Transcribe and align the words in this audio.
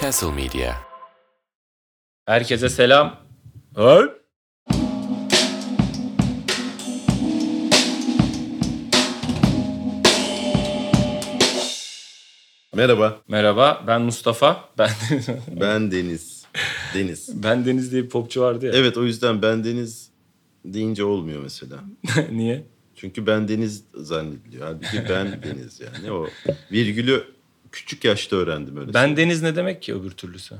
Castle 0.00 0.32
Media. 0.32 0.74
Herkese 2.26 2.68
selam. 2.68 3.20
Hey. 3.76 4.02
Merhaba, 12.74 13.20
Merhaba 13.28 13.84
ben 13.86 14.02
Mustafa. 14.02 14.68
Ben 14.78 14.90
ben 15.60 15.92
Deniz. 15.92 16.46
Deniz. 16.94 17.42
ben 17.42 17.66
Deniz 17.66 17.92
diye 17.92 18.04
bir 18.04 18.08
popçu 18.08 18.40
vardı 18.40 18.66
ya. 18.66 18.72
Evet 18.72 18.96
o 18.96 19.04
yüzden 19.04 19.42
ben 19.42 19.64
Deniz 19.64 20.10
deyince 20.64 21.04
olmuyor 21.04 21.42
mesela. 21.42 21.76
Niye? 22.32 22.64
Çünkü 22.94 23.26
ben 23.26 23.48
Deniz 23.48 23.84
zannediliyor. 23.94 24.66
Halbuki 24.66 25.08
ben 25.08 25.42
Deniz 25.42 25.80
yani. 25.80 26.12
O 26.12 26.26
virgülü 26.72 27.24
küçük 27.72 28.04
yaşta 28.04 28.36
öğrendim 28.36 28.76
öyle. 28.76 28.94
Ben 28.94 29.16
Deniz 29.16 29.42
ne 29.42 29.56
demek 29.56 29.82
ki 29.82 29.94
öbür 29.94 30.10
türlüsü? 30.10 30.54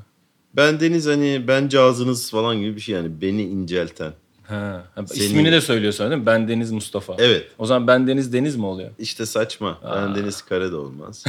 Ben 0.56 0.80
Deniz 0.80 1.06
hani 1.06 1.44
bence 1.48 1.80
ağzınız 1.80 2.30
falan 2.30 2.60
gibi 2.60 2.76
bir 2.76 2.80
şey 2.80 2.94
yani. 2.94 3.20
Beni 3.20 3.42
incelten. 3.42 4.12
Ha. 4.42 4.84
ha, 4.94 5.06
Senin- 5.06 5.20
İsmini 5.24 5.52
de 5.52 5.60
söylüyorsun 5.60 6.10
değil 6.10 6.20
mi? 6.20 6.26
Ben 6.26 6.48
Deniz 6.48 6.70
Mustafa. 6.70 7.16
Evet. 7.18 7.50
O 7.58 7.66
zaman 7.66 7.86
ben 7.86 8.06
Deniz 8.06 8.32
Deniz 8.32 8.56
mi 8.56 8.66
oluyor? 8.66 8.90
İşte 8.98 9.26
saçma. 9.26 9.80
Ben 9.84 10.14
Deniz 10.14 10.42
Kare 10.42 10.72
de 10.72 10.76
olmaz. 10.76 11.24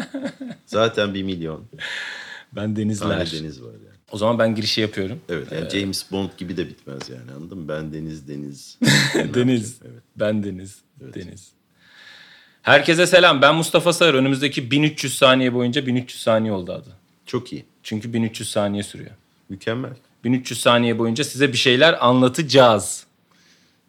Zaten 0.66 1.14
bir 1.14 1.22
milyon 1.22 1.64
Ben 2.52 2.76
Denizler. 2.76 3.08
tane 3.08 3.30
Deniz 3.30 3.62
var 3.62 3.72
yani. 3.72 3.96
O 4.12 4.18
zaman 4.18 4.38
ben 4.38 4.54
girişi 4.54 4.80
yapıyorum. 4.80 5.18
Evet 5.28 5.52
yani 5.52 5.70
James 5.70 6.12
Bond 6.12 6.28
gibi 6.38 6.56
de 6.56 6.68
bitmez 6.68 7.08
yani 7.08 7.32
anladın 7.36 7.58
mı? 7.58 7.68
Ben 7.68 7.92
Deniz 7.92 8.28
Deniz. 8.28 8.78
Deniz. 9.34 9.78
Evet. 9.82 10.02
Ben 10.16 10.42
Deniz. 10.42 10.78
Deniz. 11.14 11.52
Herkese 12.70 13.06
selam. 13.06 13.42
Ben 13.42 13.54
Mustafa 13.54 13.92
Sarı. 13.92 14.16
Önümüzdeki 14.16 14.70
1300 14.70 15.18
saniye 15.18 15.54
boyunca 15.54 15.86
1300 15.86 16.22
saniye 16.22 16.52
oldu 16.52 16.72
adı. 16.72 16.88
Çok 17.26 17.52
iyi. 17.52 17.64
Çünkü 17.82 18.12
1300 18.12 18.50
saniye 18.50 18.82
sürüyor. 18.82 19.10
Mükemmel. 19.48 19.90
1300 20.24 20.60
saniye 20.60 20.98
boyunca 20.98 21.24
size 21.24 21.52
bir 21.52 21.56
şeyler 21.58 22.06
anlatacağız. 22.06 23.06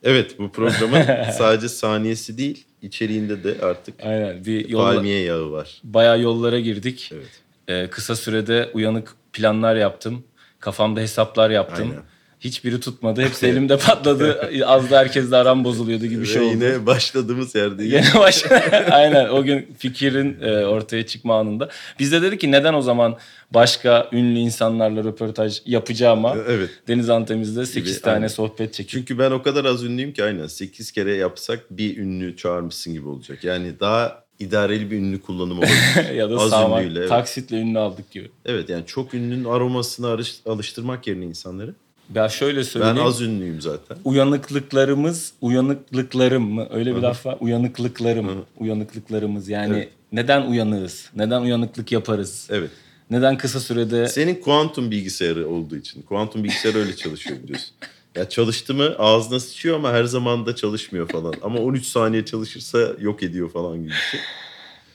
Evet 0.04 0.40
bu 0.40 0.52
programın 0.52 1.32
sadece 1.38 1.70
saniyesi 1.70 2.38
değil 2.38 2.66
içeriğinde 2.82 3.44
de 3.44 3.66
artık 3.66 3.96
Aynen. 4.04 4.46
Bir 4.46 4.70
yolla, 4.70 4.94
palmiye 4.94 5.20
yağı 5.20 5.52
var. 5.52 5.82
bayağı 5.84 6.22
yollara 6.22 6.60
girdik. 6.60 7.12
Evet. 7.14 7.42
Ee, 7.68 7.90
kısa 7.90 8.16
sürede 8.16 8.70
uyanık 8.74 9.16
planlar 9.34 9.76
yaptım. 9.76 10.24
Kafamda 10.60 11.00
hesaplar 11.00 11.50
yaptım. 11.50 11.90
Aynen. 11.92 12.04
Hiçbiri 12.42 12.80
tutmadı. 12.80 13.22
Hepsi 13.22 13.48
elimde 13.48 13.78
patladı. 13.78 14.50
Az 14.66 14.92
da 14.92 15.00
herkesle 15.00 15.36
aram 15.36 15.64
bozuluyordu 15.64 16.06
gibi 16.06 16.22
bir 16.22 16.28
şey 16.28 16.42
oldu. 16.42 16.52
yine 16.54 16.86
başladığımız 16.86 17.56
yerdeyiz. 17.56 17.94
Yine 17.94 18.22
baş... 18.22 18.44
Aynen 18.92 19.30
o 19.30 19.44
gün 19.44 19.76
fikrin 19.78 20.42
e, 20.42 20.66
ortaya 20.66 21.06
çıkma 21.06 21.40
anında. 21.40 21.70
Biz 22.00 22.12
de 22.12 22.22
dedik 22.22 22.42
ki 22.42 22.52
neden 22.52 22.74
o 22.74 22.82
zaman 22.82 23.18
başka 23.54 24.10
ünlü 24.12 24.40
insanlarla 24.40 25.04
röportaj 25.04 25.62
yapacağıma 25.66 26.36
Evet. 26.48 26.70
Deniz 26.88 27.10
Antemiz'de 27.10 27.66
8 27.66 27.94
Gibi, 27.94 28.02
tane 28.02 28.16
aynen. 28.16 28.28
sohbet 28.28 28.74
çekip 28.74 28.92
Çünkü 28.92 29.20
ben 29.20 29.32
o 29.32 29.42
kadar 29.42 29.66
az 29.66 29.84
ünlüyüm 29.84 30.14
ki 30.14 30.24
aynen 30.24 30.48
8 30.48 30.92
kere 30.92 31.16
yapsak 31.16 31.60
bir 31.72 31.98
ünlü 31.98 32.38
çağırmışsın 32.38 32.94
gibi 32.94 33.08
olacak. 33.08 33.44
Yani 33.44 33.80
daha 33.80 34.24
idareli 34.40 34.92
bir 34.92 34.98
ünlü 34.98 35.22
kullanımı 35.22 35.60
olabilir. 35.60 36.16
ya 36.16 36.30
da 36.30 36.36
Az 36.38 36.50
sağmak, 36.50 36.84
ünlüyle, 36.84 37.00
evet. 37.00 37.10
taksitle 37.10 37.58
ünlü 37.58 37.80
aldık 37.80 38.12
gibi. 38.12 38.32
evet 38.46 38.70
yani 38.70 38.86
çok 38.86 39.14
ünlünün 39.14 39.46
aromasını 39.46 40.18
alıştırmak 40.46 41.08
yerine 41.08 41.26
insanları. 41.26 41.74
Ya 42.16 42.30
şöyle 42.30 42.58
Ben 42.58 42.64
söyleyeyim. 42.64 43.02
az 43.02 43.22
ünlüyüm 43.22 43.62
zaten. 43.62 43.98
Uyanıklıklarımız, 44.06 45.34
uyanıklıklarım 45.42 46.44
mı? 46.54 46.68
Öyle 46.72 46.96
bir 46.96 47.02
laf 47.02 47.26
var. 47.26 47.38
Uyanıklıklarım, 47.40 48.46
uyanıklıklarımız. 48.58 49.50
Yani 49.50 49.76
Evet. 49.78 49.90
neden 50.12 50.42
uyanığız? 50.42 51.10
Neden 51.16 51.42
uyanıklık 51.42 51.92
yaparız? 51.92 52.48
Evet. 52.52 52.70
Neden 53.12 53.38
kısa 53.38 53.60
sürede 53.60 54.08
Senin 54.08 54.36
kuantum 54.36 54.92
bilgisayarı 54.92 55.48
olduğu 55.50 55.76
için. 55.76 56.02
Kuantum 56.02 56.44
bilgisayar 56.44 56.76
öyle 56.76 56.96
çalışıyor 56.96 57.44
biliyorsun. 57.44 57.70
Ya 58.16 58.30
çalıştı 58.30 58.74
mı 58.74 58.96
ağzına 58.98 59.40
sıçıyor 59.40 59.76
ama 59.76 59.92
her 59.92 60.04
zaman 60.04 60.46
da 60.46 60.56
çalışmıyor 60.56 61.08
falan. 61.10 61.34
Ama 61.42 61.60
13 61.60 61.86
saniye 61.86 62.26
çalışırsa 62.26 62.80
yok 63.00 63.24
ediyor 63.24 63.52
falan 63.52 63.78
gibi 63.78 63.90
bir 63.90 63.94
şey. 64.12 64.20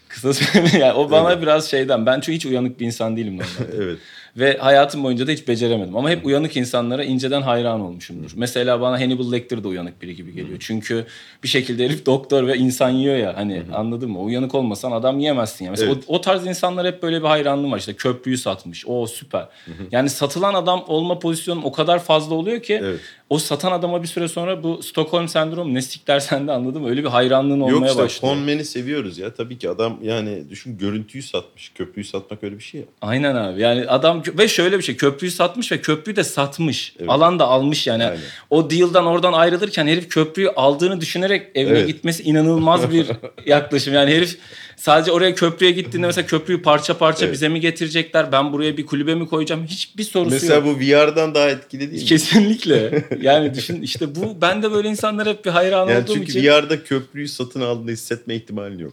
kısa 0.08 0.34
sürede 0.34 0.78
yani 0.84 0.92
o 0.92 1.10
bana 1.10 1.42
biraz 1.42 1.70
şeyden 1.70 2.06
ben 2.06 2.20
çünkü 2.20 2.36
hiç 2.36 2.46
uyanık 2.46 2.80
bir 2.80 2.86
insan 2.86 3.16
değilim 3.16 3.32
normalde. 3.32 3.76
Evet. 3.84 3.98
Ve 4.36 4.56
hayatım 4.58 5.04
boyunca 5.04 5.26
da 5.26 5.30
hiç 5.30 5.48
beceremedim. 5.48 5.96
Ama 5.96 6.10
hep 6.10 6.26
uyanık 6.26 6.56
insanlara 6.56 7.04
inceden 7.04 7.42
hayran 7.42 7.80
olmuşumdur. 7.80 8.30
Mesela 8.36 8.80
bana 8.80 9.00
Hannibal 9.00 9.32
Lecter 9.32 9.64
de 9.64 9.68
uyanık 9.68 10.02
biri 10.02 10.16
gibi 10.16 10.32
geliyor. 10.34 10.56
Çünkü 10.60 11.04
bir 11.42 11.48
şekilde 11.48 11.84
herif 11.84 12.06
doktor 12.06 12.46
ve 12.46 12.56
insan 12.56 12.90
yiyor 12.90 13.16
ya. 13.16 13.36
Hani 13.36 13.62
anladın 13.74 14.10
mı? 14.10 14.20
Uyanık 14.20 14.54
olmasan 14.54 14.92
adam 14.92 15.18
yiyemezsin 15.18 15.64
ya. 15.64 15.70
Mesela 15.70 15.92
Evet. 15.92 16.04
o, 16.06 16.14
o 16.14 16.20
tarz 16.20 16.46
insanlar 16.46 16.86
hep 16.86 17.02
böyle 17.02 17.22
bir 17.22 17.26
hayranlığım 17.28 17.72
var. 17.72 17.78
İşte 17.78 17.94
köprüyü 17.94 18.38
satmış. 18.38 18.84
O 18.86 19.06
süper. 19.06 19.48
Yani 19.92 20.10
satılan 20.10 20.54
adam 20.54 20.84
olma 20.88 21.18
pozisyonum 21.18 21.64
o 21.64 21.72
kadar 21.72 21.98
fazla 21.98 22.34
oluyor 22.34 22.62
ki 22.62 22.80
Evet. 22.82 23.00
o 23.30 23.38
satan 23.38 23.72
adama 23.72 24.02
bir 24.02 24.08
süre 24.08 24.28
sonra 24.28 24.62
bu 24.62 24.82
Stockholm 24.82 25.28
sendromu 25.28 25.74
ne 25.74 25.82
sikler 25.82 26.20
sende 26.20 26.52
anladın 26.52 26.82
mı? 26.82 26.88
Öyle 26.88 27.02
bir 27.04 27.08
hayranlığın 27.08 27.60
olmaya 27.60 27.70
Yok 27.76 27.86
işte 27.88 28.02
başlıyor. 28.02 28.34
konmeni 28.34 28.64
seviyoruz 28.64 29.18
ya. 29.18 29.34
Tabii 29.34 29.58
ki 29.58 29.70
adam 29.70 29.98
yani 30.02 30.50
düşün 30.50 30.78
görüntüyü 30.78 31.22
satmış. 31.22 31.72
Köprüyü 31.74 32.04
satmak 32.04 32.44
öyle 32.44 32.58
bir 32.58 32.62
şey 32.62 32.80
ya. 32.80 32.86
Aynen 33.02 33.34
abi. 33.34 33.60
Yani 33.60 33.86
adam 33.88 34.22
ve 34.38 34.48
şöyle 34.48 34.78
bir 34.78 34.82
şey 34.82 34.96
köprüyü 34.96 35.30
satmış 35.32 35.72
ve 35.72 35.80
köprüyü 35.80 36.16
de 36.16 36.24
satmış. 36.24 36.94
Alan 37.08 37.38
da 37.38 37.44
almış 37.46 37.86
yani. 37.86 38.04
Aynen. 38.04 38.18
O 38.50 38.70
deal'dan 38.70 39.06
oradan 39.06 39.32
ayrılırken 39.32 39.86
herif 39.86 40.08
köprüyü 40.08 40.48
aldığını 40.50 41.00
düşünerek 41.00 41.46
evine 41.54 41.78
Evet. 41.78 41.86
gitmesi 41.86 42.22
inanılmaz 42.22 42.90
bir 42.90 43.06
yaklaşım. 43.46 43.94
Yani 43.94 44.14
herif 44.14 44.38
sadece 44.76 45.12
oraya 45.12 45.34
köprüye 45.34 45.70
gittiğinde 45.70 46.06
mesela 46.06 46.26
köprüyü 46.26 46.62
parça 46.62 46.98
parça 46.98 47.24
Evet. 47.24 47.34
bize 47.34 47.48
mi 47.48 47.60
getirecekler? 47.60 48.32
Ben 48.32 48.52
buraya 48.52 48.76
bir 48.76 48.86
kulübe 48.86 49.14
mi 49.14 49.28
koyacağım? 49.28 49.66
Hiçbir 49.66 50.04
sorusu 50.04 50.30
Mesela 50.30 50.54
yok. 50.54 50.64
bu 50.66 50.80
VR'dan 50.80 51.34
daha 51.34 51.48
etkili 51.50 51.90
değil 51.90 52.02
mi? 52.02 52.08
Kesinlikle. 52.08 53.04
Yani 53.20 53.54
düşün 53.54 53.82
işte 53.82 54.14
bu 54.14 54.40
ben 54.40 54.62
de 54.62 54.72
böyle 54.72 54.88
insanlara 54.88 55.28
hep 55.30 55.44
bir 55.44 55.50
hayran 55.50 55.88
Yani 55.88 56.02
olduğum 56.02 56.14
çünkü 56.14 56.30
için. 56.30 56.44
VR'da 56.44 56.84
köprüyü 56.84 57.28
satın 57.28 57.60
aldığını 57.60 57.90
hissetme 57.90 58.34
ihtimalin 58.34 58.78
yok. 58.78 58.92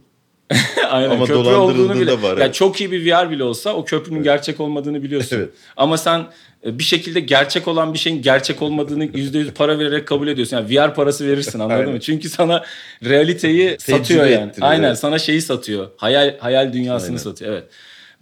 Aynen, 0.89 1.09
Ama 1.09 1.25
köprü 1.25 1.39
olduğunu 1.39 1.99
bile. 1.99 2.21
var, 2.21 2.37
Ya 2.37 2.45
evet. 2.45 2.55
çok 2.55 2.81
iyi 2.81 2.91
bir 2.91 3.11
VR 3.11 3.31
bile 3.31 3.43
olsa 3.43 3.73
o 3.73 3.85
köprünün 3.85 4.23
gerçek 4.23 4.59
olmadığını 4.59 5.03
biliyorsun. 5.03 5.35
Evet. 5.37 5.49
Ama 5.77 5.97
sen 5.97 6.25
e, 6.65 6.79
bir 6.79 6.83
şekilde 6.83 7.19
gerçek 7.19 7.67
olan 7.67 7.93
bir 7.93 7.99
şeyin 7.99 8.21
gerçek 8.21 8.61
olmadığını 8.61 9.05
%100 9.05 9.51
para 9.51 9.79
vererek 9.79 10.07
kabul 10.07 10.27
ediyorsun. 10.27 10.57
Yani 10.57 10.69
VR 10.69 10.93
parası 10.93 11.27
verirsin 11.27 11.59
anladın 11.59 11.91
mı? 11.91 11.99
Çünkü 11.99 12.29
sana 12.29 12.63
realiteyi 13.05 13.77
satıyor 13.79 14.25
yani. 14.25 14.51
Aynen 14.61 14.87
evet. 14.87 14.99
sana 14.99 15.19
şeyi 15.19 15.41
satıyor. 15.41 15.87
Hayal 15.97 16.37
hayal 16.39 16.73
dünyasını 16.73 17.07
Aynen. 17.09 17.17
satıyor. 17.17 17.51
Evet. 17.51 17.63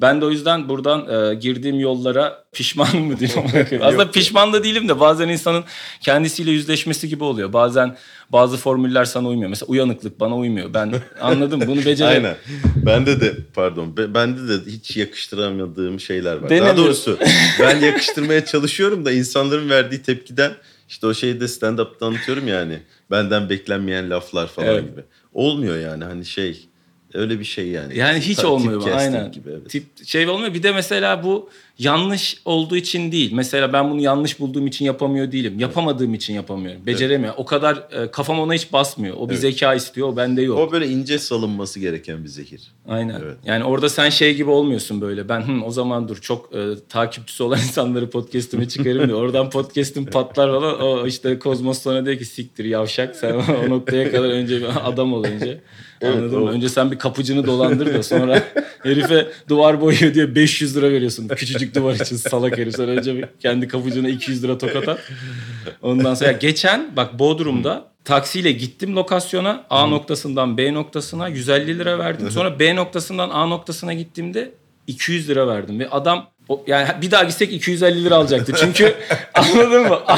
Ben 0.02 0.22
de 0.22 0.26
o 0.26 0.30
yüzden 0.32 0.70
buradan 0.70 1.32
e, 1.32 1.36
girdiğim 1.36 1.80
yollara 1.80 2.44
pişmanım 2.54 3.04
mı 3.06 3.20
diyeyim. 3.20 3.44
Aslında 3.82 4.12
pişman 4.12 4.54
da 4.54 4.64
değilim 4.64 4.90
de 4.90 5.00
bazen 5.00 5.30
insanın 5.30 5.64
kendisiyle 6.02 6.52
yüzleşmesi 6.52 7.10
gibi 7.10 7.24
oluyor. 7.24 7.54
Bazen 7.54 7.98
bazı 8.30 8.58
formüller 8.58 9.06
sana 9.06 9.28
uymuyor. 9.28 9.50
Mesela 9.50 9.68
uyanıklık 9.68 10.20
bana 10.20 10.36
uymuyor. 10.38 10.74
Ben 10.74 10.94
anladım 11.22 11.62
bunu 11.68 11.86
beceremiyorum. 11.86 12.38
Aynen. 12.66 12.86
Bende 12.86 13.22
de 13.22 13.34
pardon. 13.54 13.98
be- 13.98 14.14
Bende 14.14 14.48
de 14.48 14.72
hiç 14.72 14.98
yakıştıramadığım 14.98 16.00
şeyler 16.00 16.34
var. 16.36 16.42
Daha 16.42 16.50
Denemiyorsun. 16.50 16.86
doğrusu 17.18 17.20
ben 17.60 17.80
yakıştırmaya 17.80 18.46
çalışıyorum 18.46 19.06
da 19.06 19.12
insanların 19.12 19.70
verdiği 19.70 20.02
tepkiden 20.02 20.52
işte 20.90 21.08
o 21.08 21.14
şeyde 21.14 21.44
stand-up'ta 21.48 22.06
anlatıyorum 22.06 22.48
yani. 22.48 22.80
Benden 23.12 23.50
beklenmeyen 23.50 24.10
laflar 24.10 24.48
falan 24.48 24.68
Evet. 24.70 24.84
gibi. 24.92 25.02
Olmuyor 25.34 25.78
yani 25.80 26.04
hani 26.04 26.26
şey 26.26 26.68
öyle 27.14 27.40
bir 27.40 27.46
şey 27.46 27.68
yani. 27.68 27.98
Yani 27.98 28.20
hiç 28.20 28.38
Ta- 28.38 28.48
olmuyor 28.48 28.80
bu. 28.80 28.84
typecasting 28.84 29.16
Aynen. 29.16 29.32
Gibi, 29.32 29.50
evet. 29.50 29.70
Tip 29.70 30.06
şey 30.06 30.30
olmuyor. 30.30 30.54
Bir 30.54 30.64
de 30.64 30.72
mesela 30.72 31.24
bu 31.24 31.50
yanlış 31.80 32.38
olduğu 32.46 32.76
için 32.76 33.12
değil. 33.12 33.32
Mesela 33.34 33.74
ben 33.74 33.92
bunu 33.92 34.02
yanlış 34.02 34.40
bulduğum 34.40 34.68
için 34.68 34.86
yapamıyor 34.86 35.32
değilim. 35.32 35.60
Yapamadığım 35.60 36.14
için 36.14 36.34
yapamıyorum. 36.34 36.86
Beceremiyor. 36.86 37.34
O 37.38 37.46
kadar 37.46 37.76
e, 37.76 38.12
kafam 38.12 38.40
ona 38.40 38.54
hiç 38.54 38.74
basmıyor. 38.74 39.16
O 39.20 39.28
bir 39.30 39.34
Evet. 39.34 39.42
zeka 39.42 39.74
istiyor. 39.76 40.08
O 40.08 40.18
bende 40.18 40.42
yok. 40.42 40.60
O 40.60 40.72
böyle 40.72 40.88
ince 40.88 41.20
salınması 41.20 41.80
gereken 41.80 42.24
bir 42.24 42.30
zehir. 42.30 42.62
Aynen. 42.88 43.22
Evet. 43.24 43.38
Yani 43.46 43.64
orada 43.64 43.90
sen 43.90 44.10
şey 44.10 44.36
gibi 44.36 44.50
olmuyorsun 44.50 45.02
böyle. 45.02 45.30
Ben 45.30 45.42
"Hı, 45.42 45.66
o 45.66 45.72
zaman 45.72 46.08
dur 46.08 46.18
çok 46.18 46.56
e, 46.56 46.60
takipçisi 46.90 47.44
olan 47.44 47.60
insanları 47.68 48.10
podcast'ime 48.10 48.68
çıkarayım 48.68 49.08
diyor. 49.08 49.22
Oradan 49.22 49.50
podcast'im 49.50 50.06
patlar 50.06 50.52
falan. 50.52 50.82
O 50.82 51.08
işte 51.08 51.40
Kozmos 51.40 51.82
sonra 51.82 52.06
diyor 52.06 52.18
ki 52.18 52.26
siktir 52.26 52.66
yavşak 52.66 53.16
sen 53.16 53.34
o 53.34 53.70
noktaya 53.70 54.12
kadar 54.12 54.30
önce 54.30 54.58
bir 54.62 54.90
adam 54.90 55.14
ol 55.14 55.24
önce. 55.24 55.62
Evet, 56.04 56.16
Anladın 56.16 56.40
mı? 56.40 56.46
o- 56.46 56.50
Önce 56.50 56.70
sen 56.70 56.92
bir 56.92 57.00
kapıcını 57.00 57.46
dolandır 57.48 57.94
da 57.94 58.04
sonra 58.04 58.44
herife 58.84 59.28
duvar 59.50 59.82
boyuyor 59.82 60.14
diye 60.14 60.36
500 60.36 60.78
lira 60.78 60.92
veriyorsun. 60.92 61.28
Küçücük 61.28 61.61
duvar 61.76 61.94
için 61.94 62.16
salak 62.16 62.58
herif. 62.58 62.76
Sonra 62.76 62.92
önce 62.92 63.30
kendi 63.40 63.68
kapıcına 63.68 64.10
200 64.10 64.44
lira 64.44 64.58
tokat 64.58 64.88
at. 64.88 65.00
Ondan 65.82 66.14
sonra 66.14 66.32
geçen 66.32 66.96
bak 66.96 67.20
Bodrum'da 67.20 67.86
taksiyle 68.06 68.52
gittim 68.52 68.96
lokasyona. 68.96 69.64
A 69.70 69.88
noktasından 69.88 70.58
B 70.58 70.74
noktasına 70.74 71.28
150 71.28 71.80
lira 71.80 72.00
verdim. 72.00 72.32
Sonra 72.32 72.60
B 72.60 72.76
noktasından 72.76 73.30
A 73.30 73.46
noktasına 73.46 73.94
gittiğimde 73.94 74.52
200 74.88 75.30
lira 75.30 75.48
verdim. 75.48 75.80
Ve 75.80 75.90
adam 75.90 76.28
yani 76.68 76.88
bir 77.02 77.12
daha 77.12 77.24
gitsek 77.24 77.54
250 77.54 78.04
lira 78.04 78.16
alacaktı. 78.16 78.54
Çünkü 78.60 78.96
anladın 79.34 79.82
mı? 79.88 80.00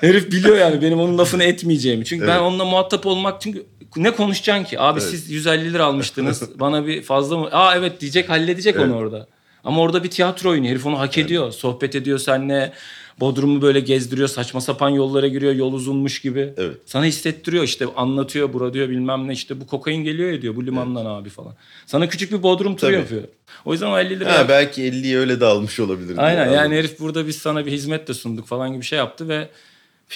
Herif 0.00 0.32
biliyor 0.32 0.56
yani 0.56 0.82
benim 0.82 1.00
onun 1.00 1.18
lafını 1.18 1.44
etmeyeceğimi. 1.44 2.04
Çünkü 2.04 2.26
ben 2.26 2.32
Evet. 2.32 2.40
onunla 2.40 2.64
muhatap 2.64 3.06
olmak 3.06 3.40
çünkü 3.40 3.66
Ne 3.96 4.10
konuşacaksın 4.10 4.64
ki? 4.64 4.80
Abi 4.80 5.00
Evet. 5.00 5.10
siz 5.10 5.30
150 5.30 5.72
lira 5.72 5.84
almıştınız. 5.84 6.42
bana 6.60 6.86
bir 6.86 7.02
fazla 7.02 7.38
mı? 7.38 7.48
Aa 7.52 7.76
evet 7.76 8.00
diyecek 8.00 8.28
halledecek 8.28 8.76
Evet. 8.76 8.86
onu 8.86 8.96
orada. 8.96 9.26
Ama 9.64 9.80
orada 9.80 10.04
bir 10.04 10.10
tiyatro 10.10 10.50
oyunu. 10.50 10.66
Herif 10.66 10.86
onu 10.86 10.98
hak 10.98 11.18
ediyor. 11.18 11.52
Sohbet 11.52 11.94
ediyor 11.94 12.18
seninle. 12.18 12.72
Bodrum'u 13.20 13.62
böyle 13.62 13.80
gezdiriyor. 13.80 14.28
Saçma 14.28 14.60
sapan 14.60 14.88
yollara 14.88 15.28
giriyor. 15.28 15.52
Yol 15.52 15.72
uzunmuş 15.72 16.20
gibi. 16.20 16.54
Evet. 16.56 16.76
Sana 16.86 17.04
hissettiriyor 17.04 17.64
işte 17.64 17.86
anlatıyor. 17.96 18.52
Bura 18.52 18.74
diyor 18.74 18.88
bilmem 18.88 19.28
ne 19.28 19.32
işte 19.32 19.60
bu 19.60 19.66
kokain 19.66 20.04
geliyor 20.04 20.30
ya 20.30 20.42
diyor 20.42 20.56
bu 20.56 20.66
limandan 20.66 21.06
abi 21.06 21.28
falan. 21.28 21.54
Sana 21.86 22.08
küçük 22.08 22.32
bir 22.32 22.42
Bodrum 22.42 22.76
turu 22.76 22.90
Tabii. 22.90 23.00
yapıyor. 23.00 23.22
O 23.64 23.72
yüzden 23.72 23.86
o 23.86 23.98
50 23.98 24.20
lira 24.20 24.38
Ha, 24.38 24.48
belki 24.48 24.82
50'yi 24.82 25.18
öyle 25.18 25.40
de 25.40 25.44
almış 25.44 25.80
olabilir. 25.80 26.14
Aynen 26.18 26.52
yani 26.52 26.74
herif 26.76 27.00
burada 27.00 27.26
biz 27.26 27.36
sana 27.36 27.66
bir 27.66 27.72
hizmet 27.72 28.08
de 28.08 28.14
sunduk 28.14 28.46
falan 28.46 28.72
gibi 28.72 28.84
şey 28.84 28.98
yaptı 28.98 29.28
ve 29.28 29.48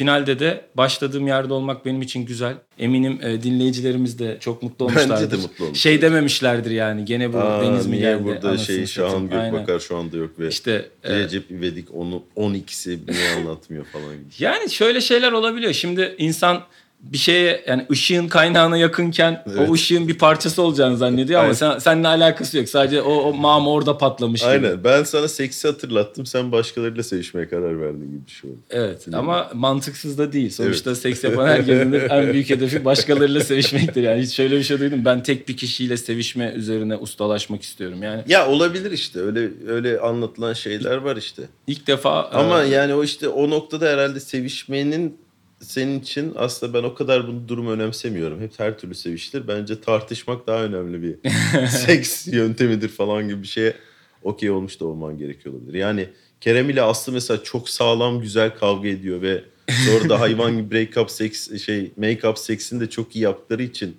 finalde 0.01 0.39
de 0.39 0.65
başladığım 0.75 1.27
yerde 1.27 1.53
olmak 1.53 1.85
benim 1.87 2.03
için 2.03 2.27
güzel. 2.27 2.55
Eminim 2.79 3.19
e, 3.23 3.43
dinleyicilerimiz 3.43 4.19
de 4.19 4.37
çok 4.41 4.63
mutlu 4.63 4.89
Bence 4.89 4.99
de 4.99 5.03
olmuşlardır. 5.13 5.39
mutlu 5.39 5.65
olmuşlar. 5.65 5.81
Şey 5.83 6.03
dememişlerdir 6.03 6.71
yani 6.71 7.05
gene 7.05 7.33
bu 7.33 7.39
Aa, 7.39 7.63
deniz 7.63 7.87
mi 7.87 7.97
niye 7.97 8.03
geldi? 8.13 8.25
burada 8.25 8.59
şey 8.59 8.87
Şahan. 8.87 9.31
Gökbakar 9.31 9.79
şu 9.79 9.97
anda 9.97 10.17
yok 10.17 10.31
ve 10.39 10.49
İşte 10.49 10.89
e, 11.05 11.19
Recep 11.19 11.51
İvedik 11.51 11.89
onu 11.95 12.23
12'si 12.37 12.99
niye 13.09 13.31
anlatmıyor 13.37 13.85
falan 13.85 14.15
gibi. 14.15 14.29
yani 14.39 14.71
şöyle 14.71 15.01
şeyler 15.01 15.33
olabiliyor. 15.33 15.73
Şimdi 15.73 16.15
insan 16.19 16.63
bir 17.12 17.19
şeye 17.19 17.64
yani 17.67 17.87
ışığın 17.91 18.29
kaynağına 18.29 18.76
yakınken 18.76 19.43
Evet. 19.47 19.69
o 19.70 19.73
ışığın 19.73 20.08
bir 20.08 20.19
parçası 20.19 20.62
olacağını 20.62 20.97
zannediyor 20.97 21.44
ama 21.44 21.55
sen, 21.55 21.79
seninle 21.79 22.08
alakası 22.08 22.58
yok. 22.58 22.69
Sadece 22.69 23.03
o, 23.03 23.12
o 23.14 23.32
mama 23.35 23.70
orada 23.70 23.99
patlamış 23.99 24.41
gibi. 24.41 24.50
Aynen 24.50 24.85
ben 24.85 25.03
sana 25.05 25.29
seksi 25.29 25.69
hatırlattım 25.69 26.26
sen 26.26 26.53
başkalarıyla 26.53 27.03
sevişmeye 27.03 27.49
karar 27.49 27.81
verdin 27.81 28.11
gibi 28.11 28.26
bir 28.26 28.31
şey 28.32 28.50
oldu. 28.50 28.58
Evet 28.70 29.06
ama 29.12 29.50
mantıksız 29.55 30.19
da 30.19 30.32
değil. 30.32 30.50
Sonuçta 30.50 30.94
seks 30.94 31.25
yapan 31.25 31.47
herkesin 31.49 31.93
en 32.11 32.32
büyük 32.32 32.50
hedefi 32.50 32.85
başkalarıyla 32.85 33.41
sevişmektir. 33.41 34.02
Yani 34.02 34.23
hiç 34.23 34.32
şöyle 34.32 34.59
bir 34.59 34.62
şey 34.62 34.79
duydum. 34.81 35.05
Ben 35.05 35.23
tek 35.23 35.49
bir 35.49 35.56
kişiyle 35.56 35.97
sevişme 35.97 36.52
üzerine 36.56 36.97
ustalaşmak 36.97 37.62
istiyorum. 37.62 38.02
Yani 38.02 38.23
Ya 38.29 38.49
olabilir 38.49 38.91
işte 38.91 39.20
öyle 39.20 39.50
öyle 39.69 40.00
anlatılan 40.00 40.52
şeyler 40.52 40.97
var 40.97 41.17
işte. 41.17 41.43
ilk 41.67 41.87
defa 41.87 42.23
Ama 42.32 42.64
e, 42.64 42.69
yani 42.69 42.94
o 42.94 43.05
işte 43.05 43.29
o 43.29 43.50
noktada 43.50 43.87
herhalde 43.87 44.20
sevişmenin 44.20 45.25
senin 45.61 46.00
için 46.00 46.32
aslında 46.37 46.75
ben 46.75 46.82
o 46.82 46.94
kadar 46.94 47.29
bu 47.29 47.49
durumu 47.49 47.70
önemsemiyorum. 47.70 48.41
Hep 48.41 48.53
her 48.56 48.79
türlü 48.79 48.94
seviştir. 48.94 49.49
Bence 49.49 49.81
tartışmak 49.81 50.47
daha 50.47 50.62
önemli 50.62 51.03
bir 51.03 51.31
seks 51.69 52.26
yöntemidir 52.26 52.88
falan 52.88 53.29
gibi 53.29 53.43
bir 53.43 53.49
şeye 53.49 53.75
okey 54.23 54.51
olmuş 54.51 54.81
da 54.81 54.85
olman 54.87 55.19
gerekiyor 55.19 55.55
olabilir. 55.55 55.79
Yani 55.79 56.09
Kerem 56.41 56.71
ile 56.71 56.83
Aslı 56.83 57.13
mesela 57.13 57.43
çok 57.43 57.69
sağlam 57.69 58.21
güzel 58.21 58.55
kavga 58.55 58.89
ediyor 58.89 59.23
ve 59.23 59.45
sonra 59.87 60.09
da 60.09 60.21
hayvan 60.21 60.57
gibi 60.57 60.71
break 60.71 60.97
up 61.05 61.11
seks 61.11 61.63
şey 61.65 61.91
make 61.97 62.29
up 62.29 62.39
seksini 62.39 62.81
de 62.81 62.91
çok 62.91 63.17
iyi 63.17 63.21
yaptıkları 63.23 63.63
için 63.63 63.97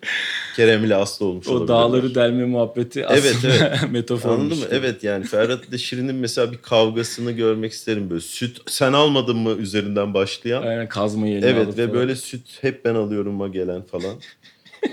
Kerem 0.55 0.85
ile 0.85 0.95
Aslı 0.95 1.25
olmuş 1.25 1.47
o 1.47 1.51
olabilir. 1.51 1.67
dağları 1.67 2.15
delme 2.15 2.45
muhabbeti 2.45 3.05
Evet, 3.09 3.35
aslında 3.37 3.87
metafor. 3.91 4.29
Anladın 4.29 4.57
mı? 4.57 4.65
Evet 4.71 5.03
yani 5.03 5.25
Ferhat 5.25 5.69
ile 5.69 5.77
Şirin'in 5.77 6.15
mesela 6.15 6.51
bir 6.51 6.57
kavgasını 6.57 7.31
görmek 7.31 7.71
isterim 7.71 8.09
böyle. 8.09 8.21
Süt 8.21 8.57
sen 8.67 8.93
almadın 8.93 9.37
mı 9.37 9.51
üzerinden 9.51 10.13
başlayan. 10.13 10.61
Aynen 10.61 10.89
kazmayı 10.89 11.33
eline 11.37 11.45
Evet 11.49 11.67
ve 11.67 11.81
falan. 11.87 11.93
böyle 11.93 12.15
süt 12.15 12.57
hep 12.63 12.85
ben 12.85 12.95
alıyorum'a 12.95 13.47
gelen 13.47 13.81
falan. 13.81 14.15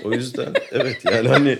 O 0.03 0.11
yüzden 0.11 0.53
evet 0.71 0.97
yani 1.11 1.27
hani 1.29 1.57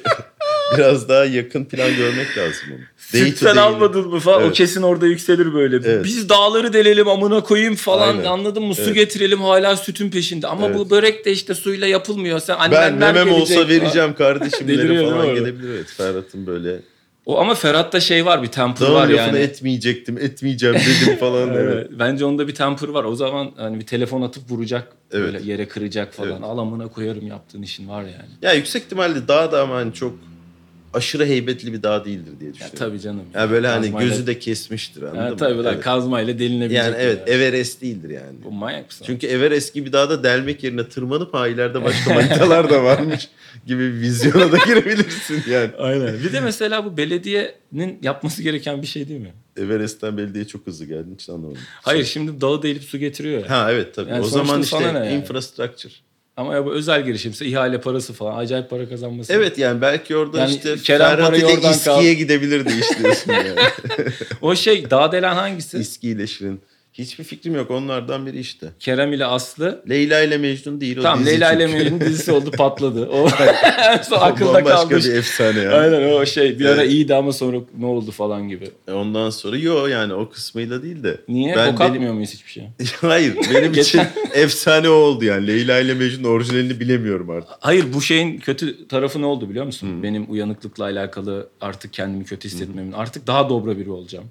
biraz 0.78 1.10
daha 1.10 1.26
yakın 1.26 1.66
plan 1.66 1.96
görmek 1.96 2.38
lazım 2.38 2.64
onu. 2.72 2.80
Day 3.14 3.22
Süt 3.30 3.40
to 3.40 3.46
sen 3.46 3.56
day. 3.56 3.64
almadın 3.64 4.08
mı 4.08 4.20
falan 4.20 4.42
o 4.42 4.46
Evet. 4.46 4.56
kesin 4.56 4.82
orada 4.82 5.08
yükselir 5.08 5.54
böyle. 5.54 5.76
Evet. 5.76 6.04
Biz 6.06 6.30
dağları 6.30 6.74
delelim 6.74 7.08
amına 7.08 7.44
koyayım 7.44 7.76
falan 7.76 8.08
Aynen. 8.18 8.24
anladın 8.26 8.64
mı? 8.64 8.76
Su 8.76 8.82
Evet. 8.82 8.96
getirelim 8.96 9.42
hala 9.42 9.76
sütün 9.76 10.10
peşinde. 10.10 10.48
Ama 10.48 10.66
Evet. 10.68 10.78
bu 10.78 10.90
börek 10.90 11.26
de 11.26 11.32
işte 11.32 11.54
suyla 11.56 11.88
yapılmıyor. 11.88 12.40
Sen 12.40 12.58
Ben 12.60 12.78
annenler 12.78 13.14
memem 13.14 13.34
olsa 13.34 13.54
gelecek. 13.54 13.82
vereceğim 13.82 14.14
kardeşimlere 14.14 15.10
falan 15.10 15.36
gelebilir. 15.36 15.70
Evet 15.76 15.88
Ferhat'ın 15.98 16.48
böyle 16.48 16.80
O 17.26 17.40
ama 17.40 17.56
Ferhat'ta 17.56 18.00
şey 18.00 18.26
var 18.26 18.44
bir 18.44 18.48
temper 18.48 18.88
dağın 18.88 18.94
var 18.96 19.08
yani. 19.08 19.38
etmeyecektim 19.38 20.18
etmeyeceğim 20.18 20.76
dedim 20.76 21.16
falan. 21.20 21.50
evet. 21.54 21.74
Evet. 21.74 21.88
Bence 22.00 22.26
onda 22.26 22.48
bir 22.48 22.56
temper 22.56 22.88
var. 22.88 23.04
O 23.04 23.16
zaman 23.16 23.52
hani 23.58 23.80
bir 23.80 23.86
telefon 23.86 24.22
atıp 24.22 24.52
vuracak. 24.52 24.88
Evet. 25.12 25.26
Böyle 25.34 25.52
yere 25.52 25.68
kıracak 25.68 26.14
falan. 26.14 26.32
Evet. 26.32 26.44
Al 26.44 26.58
amına 26.58 26.88
koyarım 26.88 27.28
yaptığın 27.28 27.62
işin 27.62 27.90
var 27.90 28.02
yani. 28.02 28.30
Ya 28.42 28.54
yüksek 28.54 28.84
ihtimalle 28.84 29.28
dağ 29.28 29.52
da 29.52 29.62
ama 29.62 29.76
hani 29.76 29.94
çok 29.94 30.14
aşırı 30.96 31.26
heybetli 31.26 31.74
bir 31.74 31.84
dağ 31.84 32.06
değildir 32.06 32.32
diye 32.40 32.48
Ya 32.50 32.54
düşünüyorum. 32.54 32.80
tabii 32.80 33.00
canım. 33.00 33.24
Ya 33.34 33.52
böyle 33.52 33.68
hani 33.68 33.86
Kazmayla- 33.88 34.10
gözü 34.10 34.28
de 34.28 34.40
kesmiştir 34.40 35.02
anladın 35.02 35.18
Ha, 35.20 35.30
mı? 35.30 35.38
tabii 35.38 35.62
Evet. 35.68 35.82
kazmayla 35.82 36.40
delinebilecek. 36.40 36.78
Yani 36.78 36.96
evet 37.00 37.28
yer. 37.28 37.36
Everest 37.36 37.82
değildir 37.82 38.10
yani. 38.10 38.44
Bu 38.46 38.52
manyak 38.52 38.88
mısın? 38.88 39.04
Çünkü 39.08 39.28
Everest 39.28 39.74
gibi 39.74 39.94
dağda 39.94 40.24
delmek 40.24 40.64
yerine 40.64 40.90
tırmanıp 40.90 41.34
ha 41.34 41.48
ileride 41.48 41.84
başka 41.84 42.14
manitalar 42.14 42.70
da 42.70 42.84
varmış 42.84 43.30
gibi 43.68 43.80
bir 43.94 44.00
vizyona 44.02 44.52
da 44.52 44.58
girebilirsin 44.58 45.44
yani. 45.52 45.70
Aynen. 45.80 46.14
Bir 46.24 46.34
de 46.34 46.40
mesela 46.42 46.86
bu 46.86 46.98
belediyenin 46.98 48.00
yapması 48.02 48.44
gereken 48.44 48.82
bir 48.82 48.88
şey 48.88 49.10
değil 49.10 49.22
mi? 49.22 49.34
Everest'ten 49.58 50.18
belediye 50.18 50.48
çok 50.48 50.68
hızlı 50.68 50.86
geldi 50.86 51.08
hiç 51.14 51.30
anlamadım. 51.30 51.62
Hayır 51.82 52.06
şimdi 52.06 52.42
dağı 52.42 52.62
delip 52.64 52.84
su 52.84 52.98
getiriyor 52.98 53.42
ya. 53.42 53.50
Ha 53.50 53.72
evet 53.72 53.96
tabii. 53.96 54.10
Yani 54.10 54.22
o 54.22 54.28
zaman 54.28 54.62
işte 54.62 54.78
yani? 54.84 55.14
infrastructure. 55.14 55.94
Ama 56.38 56.54
ya 56.54 56.66
bu 56.66 56.72
özel 56.74 57.06
girişimse 57.06 57.46
ihale 57.46 57.82
parası 57.82 58.14
falan 58.14 58.38
acayip 58.38 58.70
para 58.70 58.90
kazanması. 58.90 59.34
Evet 59.34 59.58
yani 59.58 59.82
belki 59.82 60.16
orada 60.16 60.40
Yani 60.40 60.56
işte 60.56 60.76
Kerem 60.76 61.20
parayı 61.20 61.46
oradan 61.46 61.72
İSKİ'ye 61.72 61.96
kal- 61.96 62.18
gidebilirdi 62.20 62.74
iş 62.82 63.00
diyorsun 63.00 63.32
yani. 63.34 63.56
O 64.42 64.56
şey 64.56 64.90
dağ 64.90 65.12
delen 65.12 65.36
hangisi? 65.36 65.78
İSKİ 65.78 66.08
ile 66.10 66.28
Şirin. 66.28 66.62
Hiçbir 66.98 67.24
fikrim 67.24 67.56
yok 67.56 67.72
onlardan 67.72 68.26
biri 68.26 68.40
işte. 68.40 68.68
Kerem 68.80 69.14
ile 69.14 69.26
Aslı. 69.26 69.84
Leyla 69.90 70.22
ile 70.22 70.38
Mecnun 70.38 70.82
değil 70.82 70.98
o 70.98 71.02
Tamam 71.02 71.26
Leyla 71.26 71.54
ile 71.54 71.68
çünkü. 71.68 71.84
Mecnun 71.84 72.00
dizisi 72.02 72.32
oldu 72.32 72.52
patladı. 72.58 73.10
O 73.10 73.28
en 73.90 74.02
son 74.02 74.20
akılda 74.20 74.54
Bambaşka 74.54 74.82
kaldı. 74.90 74.96
bir 74.98 75.14
efsane 75.14 75.60
yani. 75.60 75.74
Aynen 75.76 76.14
o 76.14 76.26
şey 76.26 76.60
bir 76.60 76.66
ara 76.66 76.82
Evet. 76.82 76.92
iyiydi 76.92 77.16
ama 77.16 77.34
sonra 77.34 77.58
ne 77.78 77.86
oldu 77.86 78.12
falan 78.12 78.50
gibi. 78.50 78.70
E 78.88 78.92
Ondan 78.92 79.30
sonra 79.30 79.58
yo 79.58 79.88
yani 79.88 80.14
o 80.14 80.30
kısmıyla 80.30 80.84
değil 80.84 81.04
de. 81.04 81.18
Niye? 81.28 81.56
Ben 81.56 81.74
Bok 81.74 81.80
benim- 81.80 81.92
atmıyor 81.92 82.14
muyuz 82.14 82.30
hiçbir 82.34 82.52
şey? 82.52 82.64
Hayır 83.02 83.36
benim 83.54 83.74
için 83.74 84.02
efsane 84.34 84.90
o 84.90 84.94
oldu 84.94 85.26
yani. 85.26 85.48
Leyla 85.48 85.80
ile 85.80 85.94
Mecnun 85.94 86.24
orijinalini 86.30 86.80
bilemiyorum 86.80 87.30
artık. 87.30 87.56
Hayır 87.60 87.86
bu 87.94 88.02
şeyin 88.02 88.38
kötü 88.38 88.88
tarafı 88.88 89.22
ne 89.22 89.26
oldu 89.26 89.50
biliyor 89.50 89.66
musun? 89.66 90.04
Benim 90.04 90.32
uyanıklıkla 90.32 90.84
alakalı 90.84 91.50
artık 91.62 91.94
kendimi 91.94 92.26
kötü 92.26 92.48
hissetmemin. 92.50 92.92
Artık 92.92 93.28
daha 93.28 93.50
dobra 93.50 93.78
biri 93.78 93.92
olacağım. 93.92 94.26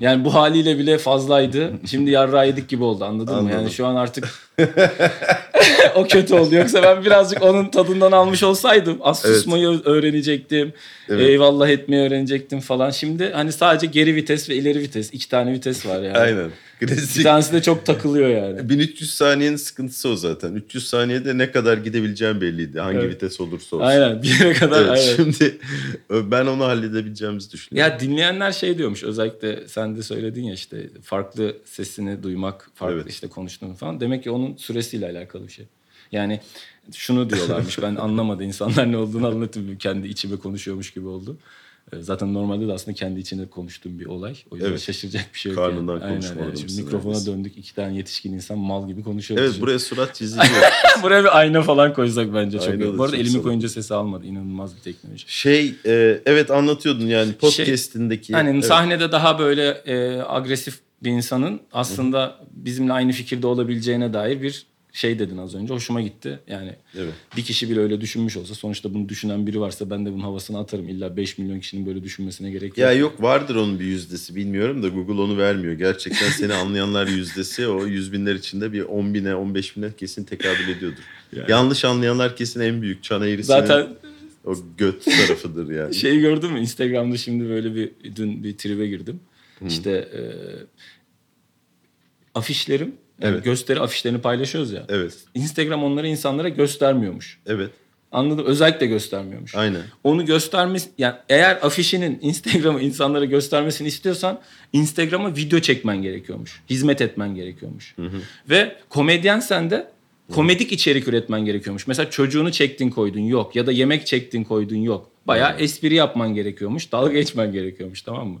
Yani 0.00 0.24
bu 0.24 0.34
haliyle 0.34 0.78
bile 0.78 0.98
fazlaydı. 0.98 1.72
Şimdi 1.86 2.10
yarra 2.10 2.44
yedik 2.44 2.68
gibi 2.68 2.84
oldu 2.84 3.04
anladın 3.04 3.34
mı? 3.34 3.40
Anladım. 3.40 3.58
Yani 3.58 3.70
şu 3.70 3.86
an 3.86 3.96
artık 3.96 4.45
o 5.94 6.06
kötü 6.08 6.34
oldu. 6.34 6.54
Yoksa 6.54 6.82
ben 6.82 7.04
birazcık 7.04 7.42
onun 7.42 7.68
tadından 7.68 8.12
almış 8.12 8.42
olsaydım 8.42 8.98
az 9.00 9.22
Evet. 9.26 9.36
susmayı 9.36 9.68
öğrenecektim. 9.84 10.72
Evet. 11.08 11.28
Eyvallah 11.28 11.68
etmeyi 11.68 12.02
öğrenecektim 12.02 12.60
falan. 12.60 12.90
Şimdi 12.90 13.30
hani 13.32 13.52
sadece 13.52 13.86
geri 13.86 14.14
vites 14.14 14.50
ve 14.50 14.54
ileri 14.54 14.78
vites. 14.78 15.10
iki 15.12 15.28
tane 15.28 15.52
vites 15.52 15.86
var 15.86 16.02
yani. 16.02 16.18
Aynen. 16.18 16.50
Bir 16.80 16.86
Klasik. 16.86 17.22
tanesi 17.24 17.52
de 17.52 17.62
çok 17.62 17.86
takılıyor 17.86 18.28
yani. 18.28 18.68
1300 18.68 19.14
saniyenin 19.14 19.56
sıkıntısı 19.56 20.08
o 20.08 20.16
zaten. 20.16 20.54
300 20.54 20.88
saniyede 20.88 21.38
ne 21.38 21.50
kadar 21.50 21.76
gidebileceğim 21.78 22.40
belliydi. 22.40 22.80
Hangi 22.80 22.98
Evet. 22.98 23.10
vites 23.14 23.40
olursa 23.40 23.76
olsun. 23.76 23.86
Aynen 23.86 24.22
bir 24.22 24.40
yere 24.40 24.52
kadar. 24.52 24.80
Evet, 24.80 24.90
aynen. 24.90 25.16
şimdi 25.16 25.58
ben 26.10 26.46
onu 26.46 26.64
halledebileceğimizi 26.64 27.52
düşünüyorum. 27.52 27.92
Ya 27.92 28.00
dinleyenler 28.00 28.52
şey 28.52 28.78
diyormuş 28.78 29.04
özellikle 29.04 29.68
sen 29.68 29.96
de 29.96 30.02
söyledin 30.02 30.42
ya 30.44 30.54
işte 30.54 30.76
farklı 31.02 31.56
sesini 31.64 32.22
duymak, 32.22 32.70
farklı 32.74 32.96
Evet. 32.96 33.10
işte 33.10 33.28
konuştuğunu 33.28 33.74
falan. 33.74 34.00
Demek 34.00 34.22
ki 34.22 34.30
onun 34.30 34.45
süresiyle 34.54 35.06
alakalı 35.10 35.46
bir 35.46 35.52
şey. 35.52 35.66
Yani 36.12 36.40
şunu 36.94 37.30
diyorlarmış 37.30 37.82
ben 37.82 37.96
anlamadı 37.96 38.44
insanlar 38.44 38.92
ne 38.92 38.96
olduğunu 38.96 39.26
anlatayım 39.26 39.78
kendi 39.78 40.08
içime 40.08 40.36
konuşuyormuş 40.36 40.90
gibi 40.90 41.06
oldu. 41.06 41.36
Ee, 41.92 42.02
Zaten 42.02 42.34
normalde 42.34 42.68
de 42.68 42.72
aslında 42.72 42.94
kendi 42.94 43.20
içinde 43.20 43.46
konuştuğum 43.46 43.98
bir 43.98 44.06
olay. 44.06 44.36
O 44.50 44.56
yüzden 44.56 44.70
Evet. 44.70 44.80
şaşıracak 44.80 45.24
bir 45.34 45.38
şey 45.38 45.52
yok. 45.52 45.58
Karnından 45.58 45.92
yani. 45.92 46.04
Aynen, 46.04 46.14
konuşma 46.20 46.42
yani. 46.42 46.58
Şimdi 46.58 46.82
mikrofona 46.82 47.12
neredeyse. 47.12 47.32
döndük 47.32 47.58
iki 47.58 47.74
tane 47.74 47.96
yetişkin 47.96 48.32
insan 48.32 48.58
mal 48.58 48.88
gibi 48.88 49.02
konuşuyoruz. 49.02 49.42
Evet 49.44 49.52
Şimdi. 49.54 49.62
buraya 49.66 49.78
surat 49.78 50.14
çiziliyor. 50.14 50.62
Buraya 51.02 51.24
bir 51.24 51.38
ayna 51.38 51.62
falan 51.62 51.94
koysak 51.94 52.34
bence 52.34 52.58
çok 52.58 52.74
iyi. 52.74 52.98
Bu 52.98 53.04
arada 53.04 53.16
elimi 53.16 53.30
salak. 53.30 53.44
koyunca 53.44 53.68
sesi 53.68 53.94
almadı. 53.94 54.26
İnanılmaz 54.26 54.76
bir 54.76 54.80
teknoloji. 54.80 55.24
şey 55.26 55.74
e, 55.86 56.20
evet 56.26 56.50
anlatıyordun 56.50 57.06
yani 57.06 57.32
podcast'indeki. 57.32 58.32
Hani 58.32 58.50
evet. 58.50 58.64
sahnede 58.64 59.12
daha 59.12 59.38
böyle 59.38 59.68
e, 59.68 60.22
agresif 60.26 60.80
bir 61.06 61.10
insanın 61.10 61.60
aslında 61.72 62.38
bizimle 62.50 62.92
aynı 62.92 63.12
fikirde 63.12 63.46
olabileceğine 63.46 64.12
dair 64.12 64.42
bir 64.42 64.66
şey 64.92 65.18
dedin 65.18 65.36
az 65.38 65.54
önce. 65.54 65.74
Hoşuma 65.74 66.00
gitti. 66.00 66.40
Yani 66.48 66.72
Evet. 66.98 67.12
bir 67.36 67.42
kişi 67.42 67.70
bile 67.70 67.80
öyle 67.80 68.00
düşünmüş 68.00 68.36
olsa 68.36 68.54
sonuçta 68.54 68.94
bunu 68.94 69.08
düşünen 69.08 69.46
biri 69.46 69.60
varsa 69.60 69.90
ben 69.90 70.06
de 70.06 70.12
bunun 70.12 70.22
havasını 70.22 70.58
atarım. 70.58 70.88
İlla 70.88 71.16
5 71.16 71.38
milyon 71.38 71.60
kişinin 71.60 71.86
böyle 71.86 72.02
düşünmesine 72.02 72.50
gerek 72.50 72.68
yok. 72.68 72.78
Ya 72.78 72.92
yok 72.92 73.22
vardır 73.22 73.54
onun 73.56 73.80
bir 73.80 73.84
yüzdesi 73.84 74.34
bilmiyorum 74.36 74.82
da 74.82 74.88
Google 74.88 75.20
onu 75.20 75.38
vermiyor. 75.38 75.72
Gerçekten 75.72 76.28
seni 76.28 76.54
anlayanlar 76.62 77.06
yüzdesi 77.06 77.66
o 77.68 77.86
yüz 77.86 78.12
binler 78.12 78.34
içinde 78.34 78.72
bir 78.72 78.82
10 78.82 79.14
bine 79.14 79.34
15 79.34 79.76
bine 79.76 79.92
kesin 79.96 80.24
tekabül 80.24 80.68
ediyordur. 80.68 81.02
Yani. 81.36 81.50
Yanlış 81.50 81.84
anlayanlar 81.84 82.36
kesin 82.36 82.60
en 82.60 82.82
büyük 82.82 83.02
çan 83.02 83.22
eğrisinin 83.22 83.58
Zaten 83.58 83.88
o 84.44 84.54
göt 84.78 85.04
tarafıdır 85.04 85.70
yani. 85.70 85.94
şeyi 86.04 86.20
gördün 86.20 86.52
mü? 86.52 86.60
Instagram'da 86.60 87.16
şimdi 87.16 87.48
böyle 87.48 87.74
bir 87.74 87.90
dün 88.16 88.44
bir 88.44 88.56
tribe 88.56 88.86
girdim. 88.86 89.20
İşte 89.66 89.90
e, 89.90 90.20
afişlerim, 92.34 92.94
Evet. 93.22 93.44
gösteri 93.44 93.80
afişlerini 93.80 94.20
paylaşıyoruz 94.20 94.72
ya. 94.72 94.84
Evet 94.88 95.14
Instagram 95.34 95.84
onları 95.84 96.08
insanlara 96.08 96.48
göstermiyormuş. 96.48 97.38
evet. 97.46 97.70
Anladım. 98.12 98.44
Özellikle 98.46 98.86
göstermiyormuş. 98.86 99.54
Aynen. 99.54 99.82
Onu 100.04 100.26
göstermesi 100.26 100.90
yani 100.98 101.14
eğer 101.28 101.58
afişinin 101.62 102.18
Instagram'ı 102.22 102.80
insanlara 102.80 103.24
göstermesini 103.24 103.88
istiyorsan 103.88 104.40
Instagram'a 104.72 105.36
video 105.36 105.60
çekmen 105.60 106.02
gerekiyormuş. 106.02 106.62
Hizmet 106.70 107.00
etmen 107.00 107.34
gerekiyormuş. 107.34 107.94
Ve 108.50 108.76
komedyensen 108.88 109.70
de 109.70 109.88
komedik 110.32 110.72
içerik 110.72 111.08
üretmen 111.08 111.44
gerekiyormuş. 111.44 111.86
Mesela 111.86 112.10
çocuğunu 112.10 112.52
çektin 112.52 112.90
koydun 112.90 113.20
yok 113.20 113.56
ya 113.56 113.66
da 113.66 113.72
yemek 113.72 114.06
çektin 114.06 114.44
koydun 114.44 114.76
yok. 114.76 115.10
Bayağı 115.26 115.56
espri 115.58 115.94
yapman 115.94 116.34
gerekiyormuş. 116.34 116.92
Dalga 116.92 117.12
geçmen 117.12 117.52
gerekiyormuş 117.52 118.02
tamam 118.02 118.28
mı? 118.28 118.40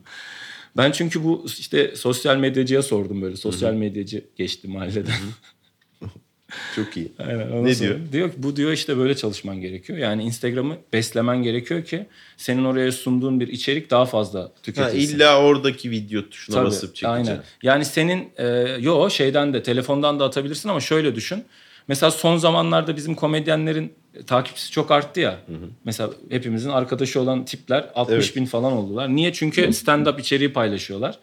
Ben 0.76 0.92
çünkü 0.92 1.24
bu 1.24 1.46
işte 1.58 1.96
sosyal 1.96 2.36
medyacıya 2.36 2.82
sordum 2.82 3.22
böyle. 3.22 3.36
Sosyal 3.36 3.72
medyacı 3.72 4.24
geçti 4.36 4.68
mahalleden. 4.68 5.12
Çok 6.76 6.96
iyi. 6.96 7.12
Aynen, 7.18 7.64
Ne 7.64 7.74
sonra 7.74 7.88
diyor? 7.88 8.00
Diyor 8.12 8.30
ki 8.30 8.34
bu 8.38 8.56
diyor 8.56 8.72
işte 8.72 8.96
böyle 8.98 9.16
çalışman 9.16 9.60
gerekiyor. 9.60 9.98
Yani 9.98 10.22
Instagram'ı 10.22 10.76
beslemen 10.92 11.42
gerekiyor 11.42 11.84
ki 11.84 12.06
senin 12.36 12.64
oraya 12.64 12.92
sunduğun 12.92 13.40
bir 13.40 13.48
içerik 13.48 13.90
daha 13.90 14.06
fazla 14.06 14.40
Ha, 14.40 14.52
tüketilsin. 14.62 15.16
illa 15.16 15.42
oradaki 15.42 15.90
video 15.90 16.28
tuşuna 16.28 16.56
Tabii, 16.56 16.66
basıp 16.66 16.94
çekeceksin. 16.94 17.30
Aynen. 17.32 17.42
Yani 17.62 17.84
senin 17.84 18.28
e, 18.36 18.46
yo 18.80 19.10
şeyden 19.10 19.54
de 19.54 19.62
telefondan 19.62 20.20
da 20.20 20.24
atabilirsin 20.24 20.68
ama 20.68 20.80
şöyle 20.80 21.14
düşün. 21.14 21.44
Mesela 21.88 22.10
son 22.10 22.36
zamanlarda 22.36 22.96
bizim 22.96 23.14
komedyenlerin 23.14 23.92
takipçisi 24.26 24.70
çok 24.70 24.90
arttı 24.90 25.20
ya. 25.20 25.38
Mesela 25.84 26.10
hepimizin 26.30 26.70
arkadaşı 26.70 27.20
olan 27.20 27.44
tipler 27.44 27.90
60 27.94 28.14
Evet. 28.14 28.36
bin 28.36 28.44
falan 28.46 28.72
oldular. 28.72 29.08
Niye? 29.16 29.32
Çünkü 29.32 29.62
stand-up 29.62 30.20
içeriği 30.20 30.52
paylaşıyorlar. 30.52 31.18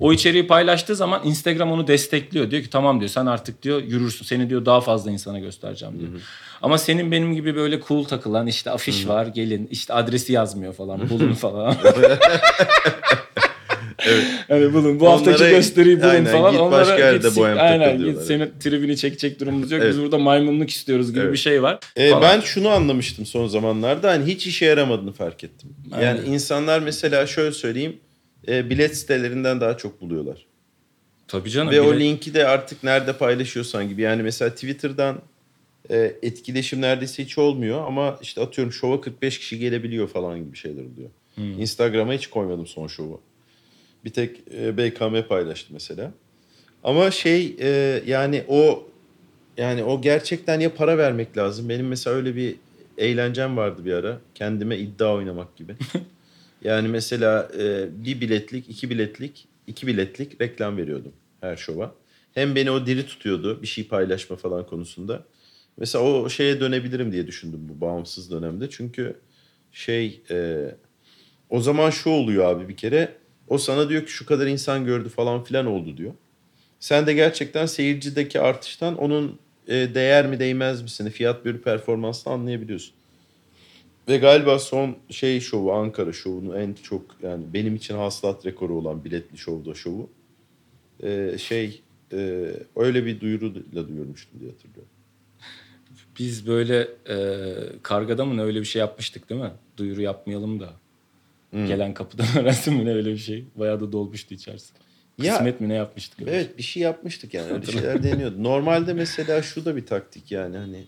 O 0.00 0.12
içeriği 0.12 0.46
paylaştığı 0.46 0.96
zaman 0.96 1.20
Instagram 1.24 1.72
onu 1.72 1.86
destekliyor. 1.86 2.50
Diyor 2.50 2.62
ki 2.62 2.70
tamam 2.70 3.00
diyor 3.00 3.08
sen 3.08 3.26
artık 3.26 3.62
diyor 3.62 3.82
yürürsün. 3.82 4.24
Seni 4.24 4.50
diyor 4.50 4.66
daha 4.66 4.80
fazla 4.80 5.10
insana 5.10 5.38
göstereceğim 5.38 5.98
diyor. 6.00 6.10
Ama 6.62 6.78
senin 6.78 7.12
benim 7.12 7.34
gibi 7.34 7.54
böyle 7.56 7.80
cool 7.88 8.04
takılan 8.04 8.46
işte 8.46 8.70
afiş 8.70 9.08
var 9.08 9.26
gelin 9.26 9.68
işte 9.70 9.94
adresi 9.94 10.32
yazmıyor 10.32 10.72
falan 10.72 11.10
bulun 11.10 11.32
falan. 11.32 11.74
Hani 14.48 14.72
bulun 14.72 15.00
bu 15.00 15.08
haftaki 15.08 15.36
Onlara- 15.38 15.50
gösteriyi 15.50 15.96
bulun 16.00 16.08
aynen, 16.08 16.32
falan. 16.32 16.52
git 16.52 16.60
Onlara 16.60 16.80
başka 16.80 16.98
yerde 16.98 17.28
git, 17.28 17.36
bohem 17.36 17.58
Aynen 17.58 17.98
git 17.98 18.20
senin 18.22 18.52
tribini 18.60 18.96
çekecek 18.96 19.40
durumumuz 19.40 19.70
yok. 19.70 19.80
Evet. 19.82 19.92
Biz 19.94 20.02
burada 20.02 20.18
maymunluk 20.18 20.70
istiyoruz 20.70 21.10
gibi 21.10 21.20
Evet. 21.20 21.32
bir 21.32 21.38
şey 21.38 21.62
var. 21.62 21.78
Falan. 22.10 22.22
ben 22.22 22.40
şunu 22.40 22.68
anlamıştım 22.68 23.26
son 23.26 23.46
zamanlarda 23.46 24.10
hani 24.10 24.24
hiç 24.26 24.46
işe 24.46 24.66
yaramadığını 24.66 25.12
fark 25.12 25.44
ettim. 25.44 25.70
Yani 25.92 26.04
Aynen. 26.20 26.32
insanlar 26.32 26.80
mesela 26.80 27.26
şöyle 27.26 27.52
söyleyeyim 27.52 27.96
e, 28.48 28.70
bilet 28.70 28.96
sitelerinden 28.96 29.60
daha 29.60 29.76
çok 29.76 30.00
buluyorlar. 30.00 30.46
Tabii 31.28 31.50
canım. 31.50 31.72
Ve 31.72 31.80
o 31.80 31.92
bile- 31.92 32.00
linki 32.04 32.34
de 32.34 32.46
artık 32.46 32.82
nerede 32.84 33.12
paylaşıyorsan 33.12 33.88
gibi. 33.88 34.02
Yani 34.02 34.22
mesela 34.22 34.50
Twitter'dan 34.50 35.18
e, 35.90 36.12
etkileşim 36.22 36.80
neredeyse 36.80 37.24
hiç 37.24 37.38
olmuyor 37.38 37.86
ama 37.86 38.18
işte 38.22 38.40
atıyorum 38.40 38.72
şova 38.72 39.00
45 39.00 39.38
kişi 39.38 39.58
gelebiliyor 39.58 40.08
falan 40.08 40.38
gibi 40.44 40.56
şeyler 40.56 40.82
oluyor. 40.82 41.08
Hmm. 41.34 41.60
Instagram'a 41.60 42.12
hiç 42.12 42.26
koymadım 42.26 42.66
son 42.66 42.86
şovu. 42.86 43.20
Bir 44.06 44.10
tek 44.10 44.40
e, 44.54 44.76
BKM 44.76 45.28
paylaştı 45.28 45.68
mesela. 45.72 46.12
Ama 46.84 47.10
şey 47.10 47.56
e, 47.60 48.02
yani 48.06 48.44
o 48.48 48.88
yani 49.56 49.84
o 49.84 50.00
gerçekten 50.00 50.60
ya 50.60 50.74
para 50.74 50.98
vermek 50.98 51.36
lazım. 51.36 51.68
Benim 51.68 51.88
mesela 51.88 52.16
öyle 52.16 52.36
bir 52.36 52.56
eğlencem 52.98 53.56
vardı 53.56 53.84
bir 53.84 53.92
ara. 53.92 54.20
Kendime 54.34 54.78
iddia 54.78 55.14
oynamak 55.14 55.56
gibi. 55.56 55.76
yani 56.64 56.88
mesela 56.88 57.48
e, 57.58 57.86
bir 58.04 58.20
biletlik, 58.20 58.70
iki 58.70 58.90
biletlik, 58.90 59.48
iki 59.66 59.86
biletlik 59.86 60.40
reklam 60.40 60.76
veriyordum 60.76 61.12
her 61.40 61.56
şova. 61.56 61.94
Hem 62.34 62.54
beni 62.54 62.70
o 62.70 62.86
diri 62.86 63.06
tutuyordu 63.06 63.62
bir 63.62 63.66
şey 63.66 63.88
paylaşma 63.88 64.36
falan 64.36 64.66
konusunda. 64.66 65.24
Mesela 65.76 66.04
o 66.04 66.28
şeye 66.28 66.60
dönebilirim 66.60 67.12
diye 67.12 67.26
düşündüm 67.26 67.60
bu 67.68 67.80
bağımsız 67.80 68.30
dönemde. 68.30 68.70
Çünkü 68.70 69.16
şey 69.72 70.20
e, 70.30 70.70
o 71.50 71.60
zaman 71.60 71.90
şu 71.90 72.10
oluyor 72.10 72.44
abi 72.44 72.68
bir 72.68 72.76
kere. 72.76 73.25
O 73.48 73.58
sana 73.58 73.88
diyor 73.88 74.06
ki 74.06 74.12
şu 74.12 74.26
kadar 74.26 74.46
insan 74.46 74.84
gördü 74.84 75.08
falan 75.08 75.44
filan 75.44 75.66
oldu 75.66 75.96
diyor. 75.96 76.12
Sen 76.80 77.06
de 77.06 77.12
gerçekten 77.12 77.66
seyircideki 77.66 78.40
artıştan 78.40 78.96
onun 78.96 79.38
e, 79.68 79.74
değer 79.94 80.26
mi 80.26 80.38
değmez 80.38 80.82
misini 80.82 81.10
fiyat 81.10 81.44
bölü 81.44 81.62
performansını 81.62 82.32
anlayabiliyorsun. 82.32 82.94
Ve 84.08 84.16
galiba 84.16 84.58
son 84.58 84.96
şey 85.10 85.40
şovu 85.40 85.72
Ankara 85.72 86.12
şovunu 86.12 86.58
en 86.58 86.72
çok 86.72 87.02
yani 87.22 87.44
benim 87.54 87.76
için 87.76 87.94
hasılat 87.94 88.46
rekoru 88.46 88.74
olan 88.74 89.04
biletli 89.04 89.38
şovda 89.38 89.74
şovu. 89.74 90.10
e, 91.02 91.38
şey 91.38 91.82
e, 92.12 92.50
öyle 92.76 93.06
bir 93.06 93.20
duyuruyla 93.20 93.88
duyurmuştum 93.88 94.40
diye 94.40 94.50
hatırlıyorum. 94.50 94.90
Biz 96.18 96.46
böyle 96.46 96.88
e, 97.08 97.16
kargada 97.82 98.24
mı 98.24 98.36
ne 98.36 98.42
öyle 98.42 98.60
bir 98.60 98.64
şey 98.64 98.80
yapmıştık 98.80 99.30
değil 99.30 99.40
mi? 99.40 99.52
Duyuru 99.76 100.02
yapmayalım 100.02 100.60
da. 100.60 100.72
Hmm. 101.50 101.66
Gelen 101.66 101.94
kapıdan 101.94 102.26
öğrensin 102.38 102.74
mi 102.74 102.84
ne 102.84 102.94
öyle 102.94 103.12
bir 103.12 103.18
şey. 103.18 103.44
Bayağı 103.54 103.80
da 103.80 103.92
dolmuştu 103.92 104.34
içerisi. 104.34 104.72
Ya- 105.22 105.32
Kısmet 105.34 105.60
mi 105.60 105.68
ne 105.68 105.74
yapmıştık? 105.74 106.20
öyle 106.20 106.30
Evet 106.36 106.58
bir 106.58 106.62
şey 106.62 106.82
yapmıştık 106.82 107.34
yani 107.34 107.52
öyle 107.52 107.66
şeyler 107.66 108.02
deniyordu. 108.02 108.42
Normalde 108.42 108.92
mesela 108.92 109.42
şu 109.42 109.64
da 109.64 109.76
bir 109.76 109.86
taktik 109.86 110.32
yani 110.32 110.56
hani 110.56 110.84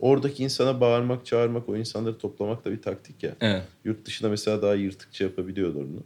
oradaki 0.00 0.42
insana 0.44 0.80
bağırmak 0.80 1.26
çağırmak 1.26 1.68
o 1.68 1.76
insanları 1.76 2.18
toplamak 2.18 2.64
da 2.64 2.70
bir 2.72 2.82
taktik 2.82 3.22
ya. 3.22 3.34
Evet. 3.40 3.62
Yurt 3.84 4.06
dışında 4.06 4.28
mesela 4.30 4.62
daha 4.62 4.74
yırtıkça 4.74 5.24
yapabiliyorlar 5.24 5.80
onu. 5.80 6.02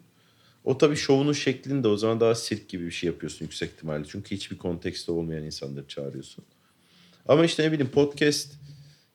O 0.64 0.78
tabii 0.78 0.97
şovunun 0.97 1.33
şeklinde 1.33 1.88
o 1.88 1.97
zaman 1.97 2.21
daha 2.21 2.35
sirk 2.35 2.69
gibi 2.69 2.87
bir 2.87 2.90
şey 2.90 3.07
yapıyorsun 3.07 3.45
yüksek 3.45 3.71
ihtimalle. 3.71 4.05
Çünkü 4.09 4.37
hiçbir 4.37 4.59
kontekste 4.59 5.12
olmayan 5.12 5.45
insanları 5.45 5.87
çağırıyorsun. 5.88 6.45
Ama 7.28 7.45
işte 7.45 7.62
ne 7.62 7.73
bileyim 7.73 7.90
podcast 7.93 8.52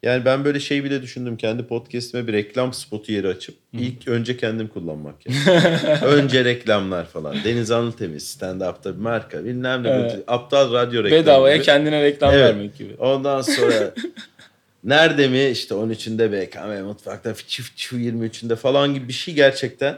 yani 0.03 0.25
ben 0.25 0.45
böyle 0.45 0.60
şey 0.60 0.83
bile 0.83 1.01
düşündüm. 1.01 1.38
Kendi 1.38 1.67
podcastime 1.67 2.27
bir 2.27 2.33
reklam 2.33 2.74
spotu 2.74 3.12
yeri 3.12 3.27
açıp 3.27 3.55
ilk 3.74 4.07
önce 4.07 4.38
kendim 4.38 4.67
kullanmak 4.67 5.15
yani. 5.25 5.38
önce 6.05 6.45
reklamlar 6.45 7.05
falan. 7.05 7.36
Deniz 7.43 7.72
Anıltemiz 7.72 8.24
stand-up'ta 8.24 8.95
bir 8.95 9.01
marka 9.01 9.45
bilmem 9.45 9.83
ne. 9.83 9.89
Evet. 9.89 10.19
Aptal 10.27 10.74
radyo 10.74 11.03
reklamı. 11.03 11.24
Bedavaya 11.24 11.55
gibi. 11.55 11.65
kendine 11.65 12.03
reklam 12.03 12.33
Evet. 12.33 12.43
vermek 12.43 12.77
gibi. 12.77 12.95
Ondan 13.00 13.41
sonra 13.41 13.93
nerede 14.83 15.27
mi 15.27 15.45
işte 15.45 15.75
13'ünde 15.75 16.31
BKM 16.31 16.86
mutfakta 16.86 17.33
çift 17.48 17.81
23'ünde 17.93 18.55
falan 18.55 18.93
gibi 18.93 19.07
bir 19.07 19.13
şey 19.13 19.33
gerçekten. 19.33 19.98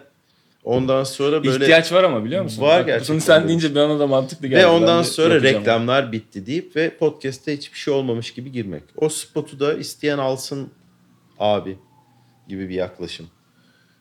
Ondan 0.66 1.04
sonra 1.04 1.44
böyle 1.44 1.64
İhtiyaç 1.66 1.92
var 1.94 2.04
ama 2.04 2.24
biliyor 2.26 2.44
musun? 2.44 2.62
Var 2.62 2.80
Bak, 2.80 2.86
gerçekten 2.86 3.14
Bunu 3.16 3.22
sen 3.22 3.48
deyince 3.48 3.76
bana 3.76 4.00
da 4.00 4.08
mantıklı 4.08 4.48
geldi. 4.48 4.60
ve 4.62 4.68
ondan 4.68 5.04
sonra 5.04 5.34
yapacağım. 5.34 5.56
reklamlar 5.60 6.12
bitti 6.12 6.46
deyip 6.46 6.76
ve 6.76 6.98
podcast'te 6.98 7.58
hiçbir 7.58 7.78
şey 7.78 7.94
olmamış 7.94 8.34
gibi 8.34 8.52
girmek. 8.52 8.84
O 8.98 9.10
spotu 9.10 9.60
da 9.60 9.74
isteyen 9.74 10.18
alsın 10.18 10.70
abi 11.40 11.78
gibi 12.48 12.70
bir 12.70 12.76
yaklaşım. 12.76 13.28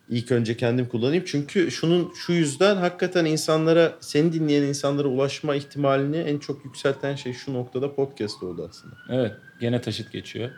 İlk 0.09 0.33
önce 0.33 0.57
kendim 0.57 0.87
kullanayım. 0.89 1.25
Çünkü 1.27 1.71
şunun 1.71 2.13
şu 2.27 2.33
yüzden 2.33 2.77
hakikaten 2.77 3.25
insanlara, 3.25 3.93
seni 4.01 4.33
dinleyen 4.33 4.63
insanlara 4.63 5.09
ulaşma 5.09 5.55
ihtimalini 5.55 6.17
en 6.17 6.39
çok 6.39 6.65
yükselten 6.65 7.15
şey 7.15 7.33
şu 7.33 7.55
noktada 7.55 7.95
podcast 7.95 8.43
oldu 8.43 8.69
aslında. 8.71 8.95
Evet. 9.11 9.33
Gene 9.61 9.81
taşıt 9.81 10.13
geçiyor. 10.13 10.51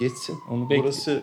Geçsin. 0.00 0.36
Onu 0.50 0.70
bekle- 0.70 0.82
Burası 0.82 1.22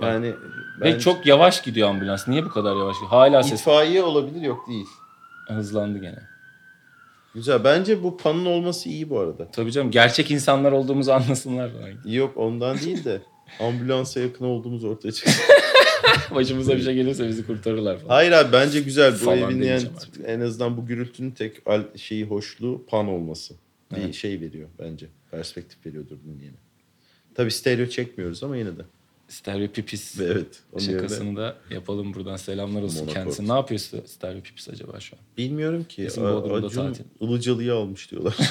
yani 0.00 0.26
Ve 0.26 0.34
ben 0.80 0.98
çok 0.98 1.26
yavaş 1.26 1.62
gidiyor 1.62 1.88
ambulans. 1.88 2.28
Niye 2.28 2.44
bu 2.44 2.48
kadar 2.48 2.76
yavaş 2.76 2.94
gidiyor? 2.96 3.10
Hala 3.10 3.42
ses 3.42 3.60
itfaiye 3.60 4.02
olabilir 4.02 4.40
yok 4.42 4.68
değil. 4.68 4.86
hızlandı 5.48 5.98
gene. 5.98 6.18
Güzel. 7.34 7.64
Bence 7.64 8.02
bu 8.02 8.16
panın 8.16 8.44
olması 8.44 8.88
iyi 8.88 9.10
bu 9.10 9.18
arada. 9.20 9.50
Tabii 9.50 9.72
canım. 9.72 9.90
Gerçek 9.90 10.30
insanlar 10.30 10.72
olduğumuzu 10.72 11.12
anlasınlar. 11.12 11.70
Yok 12.04 12.36
ondan 12.36 12.78
değil 12.78 13.04
de 13.04 13.22
ambulansa 13.60 14.20
yakın 14.20 14.44
olduğumuz 14.44 14.84
ortaya 14.84 15.12
çıksın. 15.12 15.44
Başımıza 16.34 16.76
bir 16.76 16.82
şey 16.82 16.94
gelirse 16.94 17.28
bizi 17.28 17.46
kurtarırlar 17.46 17.98
falan. 17.98 18.08
Hayır 18.14 18.32
abi 18.32 18.52
bence 18.52 18.80
güzel. 18.80 19.12
Bu 19.12 19.16
Falan 19.16 19.38
evin 19.38 19.44
yani 19.46 19.60
demeyeceğim 19.62 19.94
artık. 19.96 20.14
en 20.26 20.40
azından 20.40 20.76
bu 20.76 20.86
gürültünün 20.86 21.30
tek 21.30 21.62
al- 21.66 21.96
şeyi 21.96 22.24
hoşluğu 22.24 22.84
pan 22.88 23.08
olması. 23.08 23.54
Bir 23.92 23.96
Evet. 23.96 24.14
şey 24.14 24.40
veriyor 24.40 24.68
bence. 24.78 25.06
Perspektif 25.30 25.86
veriyordur 25.86 26.16
dinleyene. 26.24 26.56
Tabii 27.34 27.50
stereo 27.50 27.86
çekmiyoruz 27.86 28.42
ama 28.42 28.56
yine 28.56 28.76
de. 28.78 28.82
Stereopipis 29.28 30.18
Ve 30.20 30.24
evet. 30.24 30.60
Onun 30.72 30.82
yerine- 30.84 30.96
şakasını 30.96 31.36
da 31.36 31.56
yapalım 31.70 32.14
buradan. 32.14 32.36
Selamlar 32.36 32.82
olsun 32.82 32.98
Monokord. 32.98 33.14
kendisine. 33.14 33.48
Ne 33.48 33.52
yapıyor 33.52 33.80
St- 33.80 34.06
Stereopipis 34.08 34.68
acaba 34.68 35.00
şu 35.00 35.16
an? 35.16 35.22
Bilmiyorum 35.38 35.84
ki. 35.84 36.08
A- 36.16 36.20
Bodrum'da 36.20 36.68
tatil. 36.68 37.04
Ilıcalı'yı 37.20 37.74
almış 37.74 38.10
diyorlar. 38.10 38.36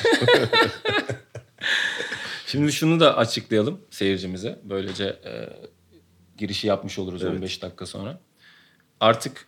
Şimdi 2.48 2.72
şunu 2.72 3.00
da 3.00 3.18
açıklayalım 3.18 3.82
seyircimize. 3.90 4.60
Böylece 4.63 5.04
e, 5.06 5.50
girişi 6.38 6.68
yapmış 6.68 7.00
oluruz 7.00 7.24
Evet. 7.24 7.34
15 7.36 7.62
dakika 7.62 7.86
sonra. 7.86 8.20
Artık 9.00 9.46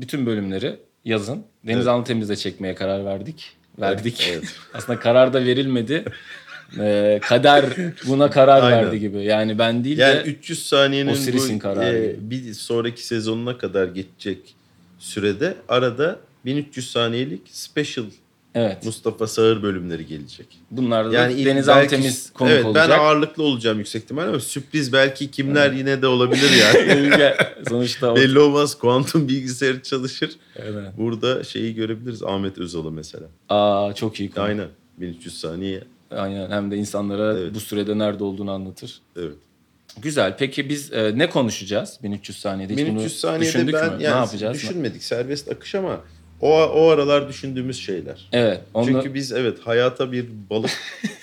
bütün 0.00 0.26
bölümleri 0.26 0.80
yazın. 1.04 1.44
Deniz 1.66 1.76
Evet. 1.78 1.88
Anlatemiz'de 1.88 2.36
çekmeye 2.36 2.74
karar 2.74 3.04
verdik. 3.04 3.56
Verdik. 3.80 4.28
Evet. 4.32 4.54
Aslında 4.74 5.00
karar 5.00 5.32
da 5.32 5.44
verilmedi. 5.44 6.04
E, 6.80 7.18
kader 7.22 7.64
buna 8.06 8.30
karar 8.30 8.62
Aynen. 8.62 8.84
verdi 8.86 9.00
gibi. 9.00 9.18
Yani 9.24 9.58
ben 9.58 9.84
değil 9.84 9.98
Yani 9.98 10.16
de 10.18 10.22
300 10.22 10.66
saniyenin 10.66 11.10
Osiris'in 11.12 11.56
bu, 11.56 11.62
kararı 11.62 11.96
e, 11.98 12.30
bir 12.30 12.54
sonraki 12.54 13.06
sezonuna 13.06 13.58
kadar 13.58 13.86
geçecek 13.88 14.38
sürede 14.98 15.54
arada 15.68 16.18
1300 16.44 16.90
saniyelik 16.90 17.40
special 17.50 18.04
Evet. 18.54 18.84
Mustafa 18.84 19.26
Sağır 19.26 19.62
bölümleri 19.62 20.06
gelecek. 20.06 20.46
Bunlar 20.70 21.10
da 21.12 21.14
Yani 21.14 21.32
il- 21.32 21.46
Deniz 21.46 21.66
belki- 21.68 21.96
Altemiz 21.96 22.30
konuk 22.32 22.52
evet, 22.52 22.64
olacak. 22.64 22.88
Ben 22.90 22.98
ağırlıklı 22.98 23.42
olacağım 23.42 23.78
yüksek 23.78 24.02
ihtimalle 24.02 24.28
ama 24.28 24.40
sürpriz 24.40 24.92
belki 24.92 25.30
kimler 25.30 25.72
yine 25.72 26.02
de 26.02 26.06
olabilir 26.06 26.50
yani. 26.62 27.12
Sonuçta. 27.68 28.16
Belli 28.16 28.38
olmaz. 28.38 28.74
Kuantum 28.78 29.28
bilgisayarı 29.28 29.82
çalışır. 29.82 30.30
Evet. 30.56 30.88
Burada 30.98 31.44
şeyi 31.44 31.74
görebiliriz. 31.74 32.22
Ahmet 32.22 32.58
Özal'ı 32.58 32.92
mesela. 32.92 33.26
Aa 33.48 33.92
çok 33.94 34.20
iyi 34.20 34.30
konu. 34.30 34.44
Aynen. 34.44 34.68
1300 34.98 35.40
saniye. 35.40 35.82
Aynen. 36.10 36.50
Hem 36.50 36.70
de 36.70 36.76
insanlara 36.76 37.38
Evet. 37.38 37.54
bu 37.54 37.60
sürede 37.60 37.98
nerede 37.98 38.24
olduğunu 38.24 38.50
anlatır. 38.50 39.00
Evet. 39.16 39.36
Güzel. 40.02 40.36
Peki 40.38 40.68
biz 40.68 40.92
e, 40.92 41.18
ne 41.18 41.30
konuşacağız 41.30 41.98
1300 42.02 42.38
saniyede? 42.38 42.72
Hiç 42.72 42.80
bunu 42.80 42.88
1300 42.88 43.20
saniyede 43.20 43.44
düşündük 43.44 43.74
ben 43.74 43.84
mü? 43.84 44.02
yani 44.02 44.14
ne 44.14 44.18
yapacağız? 44.18 44.54
düşünmedik. 44.54 45.02
Serbest 45.02 45.52
akış 45.52 45.74
ama 45.74 46.00
o, 46.40 46.62
o 46.62 46.88
aralar 46.88 47.28
düşündüğümüz 47.28 47.78
şeyler. 47.80 48.28
Evet. 48.32 48.60
Onu... 48.74 48.86
Çünkü 48.86 49.14
biz 49.14 49.32
evet 49.32 49.58
hayata 49.60 50.12
bir 50.12 50.26
balık 50.50 50.70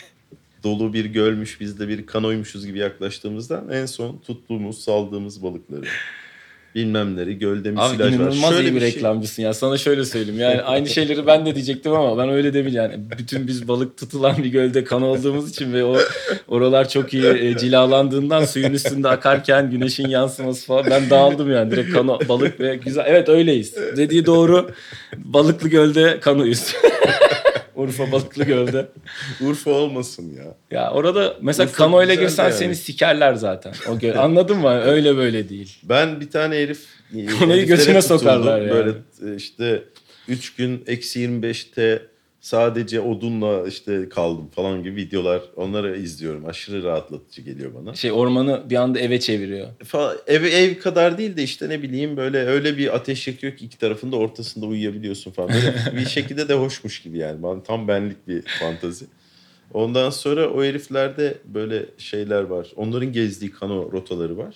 dolu 0.63 0.93
bir 0.93 1.05
gölmüş 1.05 1.59
biz 1.61 1.79
de 1.79 1.87
bir 1.87 2.05
kanoymuşuz 2.05 2.65
gibi 2.65 2.79
yaklaştığımızda 2.79 3.63
en 3.71 3.85
son 3.85 4.17
tuttuğumuz 4.17 4.83
saldığımız 4.83 5.43
balıkları 5.43 5.85
bilmem 6.75 7.15
neleri 7.15 7.39
gölde 7.39 7.69
Abi 7.69 7.75
müsilaj 7.75 7.99
var. 7.99 8.07
inanılmaz 8.17 8.49
Şöyle 8.53 8.69
iyi 8.69 8.75
bir 8.75 8.79
şey- 8.79 8.89
reklamcısın 8.93 9.43
ya. 9.43 9.53
Sana 9.53 9.77
şöyle 9.77 10.05
söyleyeyim. 10.05 10.39
Yani 10.41 10.61
aynı 10.61 10.87
şeyleri 10.89 11.27
ben 11.27 11.45
de 11.45 11.55
diyecektim 11.55 11.93
ama 11.93 12.17
ben 12.17 12.29
öyle 12.29 12.53
de 12.53 12.65
bil 12.65 12.73
yani. 12.73 12.93
Bütün 13.17 13.47
biz 13.47 13.67
balık 13.67 13.97
tutulan 13.97 14.37
bir 14.37 14.49
gölde 14.49 14.83
kan 14.83 15.01
olduğumuz 15.01 15.49
için 15.49 15.73
ve 15.73 15.83
o 15.83 15.97
oralar 16.47 16.89
çok 16.89 17.13
iyi 17.13 17.25
e, 17.25 17.57
cilalandığından 17.57 18.45
suyun 18.45 18.73
üstünde 18.73 19.09
akarken 19.09 19.71
güneşin 19.71 20.07
yansıması 20.07 20.65
falan 20.65 20.85
ben 20.89 21.09
dağıldım 21.09 21.51
yani. 21.51 21.71
Direkt 21.71 21.93
kano 21.93 22.19
balık 22.29 22.59
ve 22.59 22.75
güzel. 22.75 23.03
Evet 23.07 23.29
öyleyiz. 23.29 23.75
Dediği 23.97 24.25
doğru. 24.25 24.69
Balıklı 25.17 25.69
gölde 25.69 26.19
kanuyuz. 26.19 26.73
Urfa 27.75 28.11
Balıklı 28.11 28.43
Göl'de. 28.43 28.85
Urfa 29.41 29.71
olmasın 29.71 30.33
ya. 30.37 30.55
Ya 30.71 30.91
orada 30.91 31.35
mesela 31.41 31.67
Urfa 31.69 31.77
kanoyla 31.77 32.15
girsen 32.15 32.43
yani. 32.43 32.53
seni 32.53 32.75
sikerler 32.75 33.33
zaten. 33.33 33.73
O 33.89 33.99
göl. 33.99 34.15
Anladın 34.17 34.57
mı? 34.57 34.81
Öyle 34.81 35.17
böyle 35.17 35.49
değil. 35.49 35.77
Ben 35.83 36.21
bir 36.21 36.29
tane 36.29 36.55
herif 36.55 36.85
heriflere 37.13 37.63
götüne 37.63 38.01
sokarlar 38.01 38.61
yani. 38.61 38.71
Böyle 38.71 38.91
işte 39.37 39.83
3 40.27 40.55
gün 40.55 40.83
eksi 40.87 41.19
25'te 41.19 42.01
sadece 42.45 43.01
odunla 43.01 43.67
işte 43.67 44.09
kaldım 44.09 44.49
falan 44.55 44.83
gibi 44.83 44.95
videolar. 44.95 45.41
Onları 45.55 45.97
izliyorum. 45.97 46.45
Aşırı 46.45 46.83
rahatlatıcı 46.83 47.41
geliyor 47.41 47.71
bana. 47.75 47.95
Şey 47.95 48.11
ormanı 48.11 48.69
bir 48.69 48.75
anda 48.75 48.99
eve 48.99 49.19
çeviriyor. 49.19 49.67
Fa- 49.83 50.17
ev, 50.27 50.43
ev 50.43 50.79
kadar 50.79 51.17
değil 51.17 51.37
de 51.37 51.43
işte 51.43 51.69
ne 51.69 51.81
bileyim 51.81 52.17
böyle 52.17 52.37
öyle 52.37 52.77
bir 52.77 52.95
ateş 52.95 53.27
yakıyor 53.27 53.55
ki 53.57 53.65
iki 53.65 53.77
tarafında 53.77 54.15
ortasında 54.15 54.65
uyuyabiliyorsun 54.65 55.31
falan. 55.31 55.49
Böyle 55.49 55.97
bir 56.01 56.09
şekilde 56.09 56.49
de 56.49 56.53
hoşmuş 56.53 57.01
gibi 57.01 57.17
yani. 57.17 57.63
Tam 57.67 57.87
benlik 57.87 58.27
bir 58.27 58.41
fantazi. 58.41 59.05
Ondan 59.73 60.09
sonra 60.09 60.49
o 60.49 60.63
heriflerde 60.63 61.37
böyle 61.45 61.85
şeyler 61.97 62.41
var. 62.43 62.67
Onların 62.75 63.11
gezdiği 63.11 63.51
kano 63.51 63.91
rotaları 63.91 64.37
var. 64.37 64.55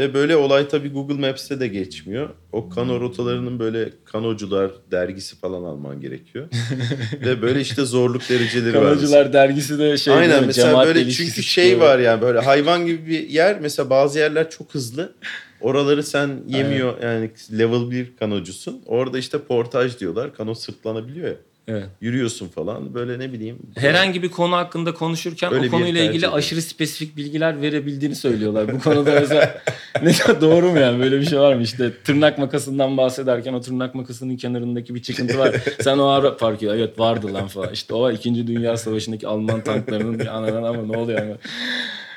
Ve 0.00 0.14
böyle 0.14 0.36
olay 0.36 0.68
tabii 0.68 0.88
Google 0.88 1.28
Maps'te 1.28 1.60
de 1.60 1.68
geçmiyor. 1.68 2.28
O 2.52 2.68
kano 2.68 3.00
rotalarının 3.00 3.58
böyle 3.58 3.92
kanocular 4.04 4.70
dergisi 4.90 5.36
falan 5.36 5.62
alman 5.62 6.00
gerekiyor. 6.00 6.48
Ve 7.24 7.42
böyle 7.42 7.60
işte 7.60 7.84
zorluk 7.84 8.28
dereceleri 8.28 8.76
var. 8.76 8.84
Kanocular 8.84 9.32
dergisi 9.32 9.78
de 9.78 9.96
şey 9.98 10.14
değil 10.14 10.22
Aynen 10.22 10.40
mi? 10.40 10.46
mesela 10.46 10.86
böyle 10.86 11.10
çünkü 11.10 11.42
şey 11.42 11.64
çıkıyor. 11.64 11.88
var 11.88 11.98
yani 11.98 12.22
böyle 12.22 12.38
hayvan 12.38 12.86
gibi 12.86 13.06
bir 13.06 13.28
yer 13.28 13.60
mesela 13.60 13.90
bazı 13.90 14.18
yerler 14.18 14.50
çok 14.50 14.74
hızlı. 14.74 15.12
Oraları 15.60 16.02
sen 16.02 16.30
yemiyor 16.46 17.02
yani 17.02 17.30
level 17.58 17.90
1 17.90 18.16
kanocusun. 18.16 18.82
Orada 18.86 19.18
işte 19.18 19.38
portaj 19.38 19.98
diyorlar. 19.98 20.34
Kano 20.34 20.54
sırtlanabiliyor 20.54 21.28
ya. 21.28 21.36
Evet. 21.70 21.86
Yürüyorsun 22.00 22.48
falan 22.48 22.94
böyle 22.94 23.18
ne 23.18 23.32
bileyim. 23.32 23.58
Herhangi 23.76 24.22
bir 24.22 24.28
konu 24.28 24.56
hakkında 24.56 24.94
konuşurken 24.94 25.52
Öyle 25.52 25.68
o 25.68 25.70
konuyla 25.70 26.02
ilgili 26.02 26.16
ediyorum. 26.16 26.38
aşırı 26.38 26.62
spesifik 26.62 27.16
bilgiler 27.16 27.62
verebildiğini 27.62 28.14
söylüyorlar. 28.14 28.72
Bu 28.72 28.78
konuda 28.78 29.20
mesela 29.20 29.62
ne 30.02 30.40
doğru 30.40 30.70
mu 30.70 30.78
yani 30.78 31.00
böyle 31.00 31.20
bir 31.20 31.26
şey 31.26 31.38
var 31.38 31.54
mı 31.54 31.62
işte 31.62 31.92
tırnak 32.04 32.38
makasından 32.38 32.96
bahsederken 32.96 33.52
o 33.52 33.60
tırnak 33.60 33.94
makasının 33.94 34.36
kenarındaki 34.36 34.94
bir 34.94 35.02
çıkıntı 35.02 35.38
var. 35.38 35.54
Sen 35.80 35.98
o 35.98 36.06
ara 36.06 36.36
fark 36.36 36.56
ediyor. 36.56 36.74
Evet 36.74 36.98
vardı 36.98 37.34
lan 37.34 37.46
falan. 37.48 37.72
İşte 37.72 37.94
o 37.94 38.10
2. 38.10 38.46
Dünya 38.46 38.76
Savaşı'ndaki 38.76 39.26
Alman 39.26 39.60
tanklarının 39.60 40.18
bir 40.18 40.36
anadan 40.36 40.62
ama 40.62 40.82
ne 40.82 40.96
oluyor 40.96 41.18
yani. 41.18 41.36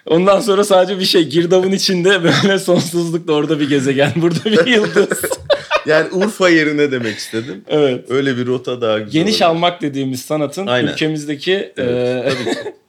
Ondan 0.06 0.40
sonra 0.40 0.64
sadece 0.64 1.00
bir 1.00 1.06
şey 1.06 1.30
girdabın 1.30 1.72
içinde 1.72 2.24
böyle 2.24 2.60
sonsuzlukta 2.60 3.34
orada 3.34 3.60
bir 3.60 3.70
gezegen 3.70 4.12
burada 4.16 4.46
bir 4.46 4.66
yıldız. 4.66 5.22
Yani 5.86 6.10
Urfa 6.12 6.50
yerine 6.50 6.92
demek 6.92 7.18
istedim. 7.18 7.64
evet. 7.68 8.12
Öyle 8.12 8.38
bir 8.38 8.46
rota 8.46 8.82
daha 8.82 9.00
güzel. 9.00 9.12
Geniş 9.12 9.42
olabilir. 9.42 9.46
almak 9.46 9.82
dediğimiz 9.82 10.22
sanatın 10.22 10.68
Aynen. 10.68 10.92
ülkemizdeki 10.92 11.74
Evet, 11.78 12.38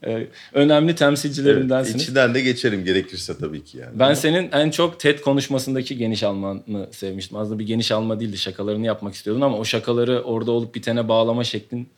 e, 0.02 0.11
e, 0.11 0.26
önemli 0.52 0.88
Evet, 0.88 0.98
temsilcilerindensiniz. 0.98 2.02
içinden 2.02 2.35
de 2.35 2.40
geçerim 2.40 2.85
gerekirse 2.85 3.38
tabii 3.40 3.64
ki 3.64 3.78
yani. 3.78 3.98
Ben 3.98 4.14
senin 4.14 4.48
en 4.52 4.70
çok 4.70 5.00
TED 5.00 5.18
konuşmasındaki 5.18 5.96
geniş 5.98 6.22
almanı 6.22 6.88
sevmiştim. 6.90 7.37
Aslında 7.37 7.59
bir 7.59 7.66
geniş 7.66 7.92
alma 7.92 8.20
değildi. 8.20 8.38
Şakalarını 8.38 8.87
yapmak 8.87 9.14
istiyordun 9.14 9.40
ama 9.40 9.59
o 9.59 9.64
şakaları 9.64 10.22
orada 10.22 10.50
olup 10.52 10.74
bitene 10.74 11.09
bağlama 11.09 11.44
şeklin 11.44 11.88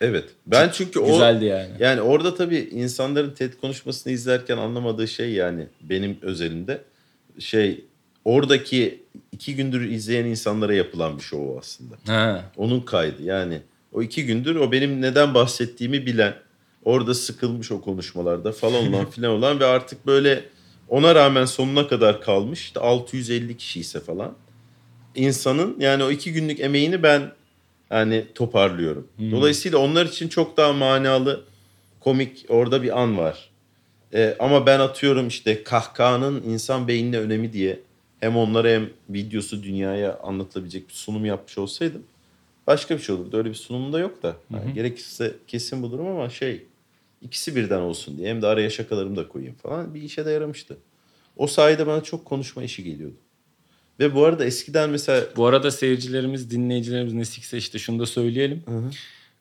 Evet. 0.00 0.24
Ben 0.46 0.70
çünkü 0.72 0.98
o 1.00 1.06
güzeldi 1.06 1.44
yani. 1.44 1.68
Yani 1.78 2.00
orada 2.00 2.34
tabii 2.34 2.58
insanların 2.72 3.30
TED 3.30 3.52
konuşmasını 3.60 4.12
izlerken 4.12 4.56
anlamadığı 4.56 5.08
şey 5.08 5.30
yani 5.30 5.66
benim 5.80 6.18
özelimde 6.22 6.82
şey 7.38 7.84
oradaki 8.26 9.02
iki 9.32 9.56
gündür 9.56 9.90
izleyen 9.90 10.24
insanlara 10.24 10.74
yapılan 10.74 11.18
bir 11.18 11.22
show 11.22 11.58
aslında. 11.58 11.94
Ha. 12.06 12.44
Onun 12.56 12.80
kaydı 12.80 13.22
yani 13.22 13.60
o 13.92 14.02
iki 14.02 14.26
gündür 14.26 14.56
o 14.56 14.72
benim 14.72 15.02
neden 15.02 15.34
bahsettiğimi 15.34 16.06
bilen 16.06 16.34
orada 16.84 17.14
sıkılmış 17.14 17.72
o 17.72 17.80
konuşmalarda 17.80 18.52
falan 18.52 18.88
olan 18.88 19.06
filan 19.10 19.32
olan 19.32 19.60
ve 19.60 19.64
artık 19.64 20.06
böyle 20.06 20.44
ona 20.88 21.14
rağmen 21.14 21.44
sonuna 21.44 21.88
kadar 21.88 22.20
kalmış 22.20 22.60
işte 22.60 22.80
650 22.80 23.56
kişi 23.56 23.80
ise 23.80 24.00
falan 24.00 24.34
insanın 25.14 25.76
yani 25.80 26.04
o 26.04 26.10
iki 26.10 26.32
günlük 26.32 26.60
emeğini 26.60 27.02
ben 27.02 27.32
yani 27.90 28.24
toparlıyorum. 28.34 29.08
Dolayısıyla 29.30 29.78
onlar 29.78 30.06
için 30.06 30.28
çok 30.28 30.56
daha 30.56 30.72
manalı 30.72 31.44
komik 32.00 32.44
orada 32.48 32.82
bir 32.82 33.00
an 33.00 33.18
var. 33.18 33.50
Ee, 34.14 34.36
ama 34.38 34.66
ben 34.66 34.80
atıyorum 34.80 35.28
işte 35.28 35.62
kahkahanın 35.62 36.42
insan 36.42 36.88
beynine 36.88 37.18
önemi 37.18 37.52
diye 37.52 37.86
hem 38.20 38.36
onlara 38.36 38.68
hem 38.68 38.90
videosu 39.10 39.62
dünyaya 39.62 40.18
anlatılabilecek 40.18 40.88
bir 40.88 40.94
sunum 40.94 41.24
yapmış 41.24 41.58
olsaydım 41.58 42.02
başka 42.66 42.96
bir 42.96 43.02
şey 43.02 43.14
olurdu. 43.14 43.36
Öyle 43.36 43.48
bir 43.48 43.54
sunum 43.54 43.92
da 43.92 43.98
yok 43.98 44.22
da. 44.22 44.36
Yani 44.50 44.74
gerekirse 44.74 45.34
kesin 45.46 45.82
bu 45.82 45.92
durum 45.92 46.06
ama 46.06 46.30
şey 46.30 46.66
ikisi 47.22 47.56
birden 47.56 47.80
olsun 47.80 48.18
diye 48.18 48.28
hem 48.28 48.42
de 48.42 48.46
araya 48.46 48.70
şakalarımı 48.70 49.16
da 49.16 49.28
koyayım 49.28 49.54
falan 49.54 49.94
bir 49.94 50.02
işe 50.02 50.26
de 50.26 50.30
yaramıştı. 50.30 50.76
O 51.36 51.46
sayede 51.46 51.86
bana 51.86 52.02
çok 52.02 52.24
konuşma 52.24 52.62
işi 52.62 52.84
geliyordu. 52.84 53.16
Ve 54.00 54.14
bu 54.14 54.24
arada 54.24 54.44
eskiden 54.44 54.90
mesela 54.90 55.24
Bu 55.36 55.46
arada 55.46 55.70
seyircilerimiz, 55.70 56.50
dinleyicilerimiz 56.50 57.12
ne 57.12 57.24
sikse 57.24 57.58
işte 57.58 57.78
şunu 57.78 57.98
da 57.98 58.06
söyleyelim. 58.06 58.62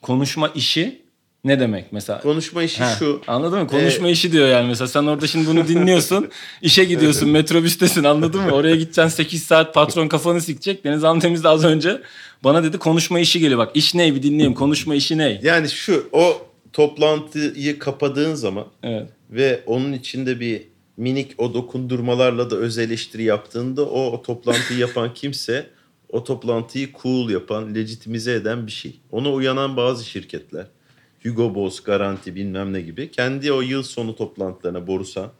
Konuşma 0.02 0.48
işi 0.48 1.02
ne 1.46 1.60
demek 1.60 1.92
mesela? 1.92 2.22
konuşma 2.22 2.64
işi 2.64 2.84
Ha, 2.84 2.96
şu. 3.00 3.22
Anladın 3.28 3.60
mı? 3.60 3.68
Konuşma 3.68 4.10
işi 4.10 4.32
diyor 4.32 4.48
yani 4.48 4.68
mesela. 4.68 4.88
Sen 4.88 5.04
orada 5.04 5.28
şimdi 5.28 5.48
bunu 5.48 5.68
dinliyorsun. 5.68 6.30
işe 6.62 6.84
gidiyorsun. 6.84 7.30
metrobüstesin 7.30 8.04
anladın 8.04 8.42
mı? 8.42 8.52
Oraya 8.52 8.76
gideceksin 8.76 9.08
8 9.08 9.44
saat 9.44 9.74
patron 9.74 10.08
kafanı 10.08 10.42
sikecek. 10.42 10.84
Deniz 10.84 11.04
Anlatemiz 11.04 11.44
de 11.44 11.50
az 11.50 11.64
önce 11.64 12.02
bana 12.44 12.64
dedi 12.64 12.78
konuşma 12.78 13.20
işi 13.20 13.40
geliyor. 13.40 13.60
Bak 13.60 13.72
iş 13.76 13.96
ne 13.96 14.16
bir 14.16 14.24
dinleyeyim. 14.24 14.54
Konuşma 14.54 14.96
işi 14.96 15.18
ne? 15.18 15.40
Yani 15.44 15.70
şu 15.70 16.10
o 16.12 16.42
toplantıyı 16.74 17.80
kapadığın 17.80 18.34
zaman 18.36 18.66
Evet. 18.84 19.10
ve 19.32 19.64
onun 19.66 19.94
içinde 19.94 20.40
bir 20.40 20.62
minik 20.98 21.32
o 21.38 21.54
dokundurmalarla 21.54 22.50
da 22.50 22.56
öz 22.56 22.78
eleştiri 22.78 23.24
yaptığında 23.24 23.86
o, 23.86 24.12
o 24.12 24.22
toplantıyı 24.22 24.80
yapan 24.80 25.14
kimse 25.14 25.70
o 26.10 26.24
toplantıyı 26.24 26.90
cool 27.04 27.30
yapan, 27.30 27.76
legitimize 27.76 28.34
eden 28.34 28.68
bir 28.68 28.72
şey. 28.72 29.00
Ona 29.12 29.32
uyanan 29.32 29.78
bazı 29.78 30.06
şirketler 30.06 30.66
Hugo 31.26 31.56
Boss, 31.56 31.84
Garanti 31.84 32.36
bilmem 32.36 32.74
ne 32.74 32.82
gibi 32.82 33.12
kendi 33.12 33.52
o 33.52 33.62
yıl 33.62 33.84
sonu 33.84 34.16
toplantılarına 34.16 34.88
Borusan 34.88 35.32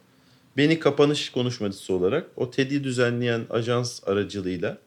beni 0.56 0.78
kapanış 0.78 1.30
konuşmacısı 1.30 1.94
olarak 1.94 2.26
o 2.36 2.50
TED'i 2.50 2.84
düzenleyen 2.84 3.40
ajans 3.50 4.00
aracılığıyla 4.08 4.78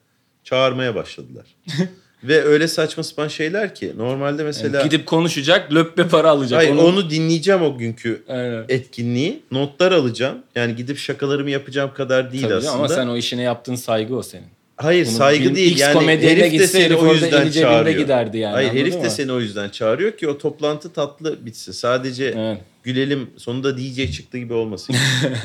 çağırmaya 0.44 0.96
başladılar. 0.96 1.46
Ve 2.24 2.44
öyle 2.44 2.68
saçma 2.68 3.04
sapan 3.04 3.28
şeyler 3.28 3.76
ki 3.76 3.94
normalde 3.98 4.44
mesela 4.44 4.84
Gidip 4.84 5.06
konuşacak, 5.06 5.74
löppe 5.74 6.08
para 6.08 6.30
alacak. 6.30 6.60
Hayır 6.60 6.72
Onu- 6.72 6.82
onu 6.82 7.10
dinleyeceğim 7.10 7.62
o 7.62 7.78
günkü 7.78 8.24
Aynen. 8.28 8.66
etkinliği. 8.70 9.44
Notlar 9.52 9.92
alacağım. 9.92 10.38
Yani 10.56 10.76
gidip 10.76 10.98
şakalarımı 10.98 11.50
yapacağım 11.50 11.92
kadar 11.94 12.32
değil 12.32 12.44
Tabii 12.44 12.54
aslında. 12.56 12.74
ama 12.74 12.88
sen 12.88 13.08
o 13.08 13.18
işine 13.18 13.42
yaptığın 13.42 13.76
saygı 13.76 14.16
o 14.16 14.24
senin. 14.24 14.48
Hayır 14.82 15.06
Bunu 15.06 15.14
saygı 15.14 15.56
değil. 15.56 15.72
X 15.72 15.82
Yani 15.82 16.08
herif 16.08 16.60
de 16.60 16.68
seni 16.68 16.96
o 16.96 17.14
yüzden 17.14 17.50
çağırıyor. 17.52 17.98
giderdi 18.00 18.38
yani, 18.38 18.54
Hayır 18.54 18.74
herif 18.74 18.94
de 18.94 18.98
mı? 19.04 19.10
seni 19.10 19.32
o 19.32 19.40
yüzden 19.40 19.70
çağırıyor 19.70 20.18
ki 20.18 20.28
o 20.28 20.38
toplantı 20.38 20.94
tatlı 20.94 21.46
bitsin. 21.46 21.72
Sadece 21.72 22.26
Evet. 22.38 22.62
gülelim 22.84 23.30
sonunda 23.38 23.78
DJ 23.78 24.12
çıktı 24.16 24.38
gibi 24.38 24.54
olmasın. 24.54 24.96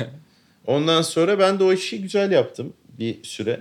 Ondan 0.67 1.01
sonra 1.01 1.39
ben 1.39 1.59
de 1.59 1.63
o 1.63 1.73
işi 1.73 2.01
güzel 2.01 2.31
yaptım 2.31 2.73
bir 2.99 3.23
süre. 3.23 3.59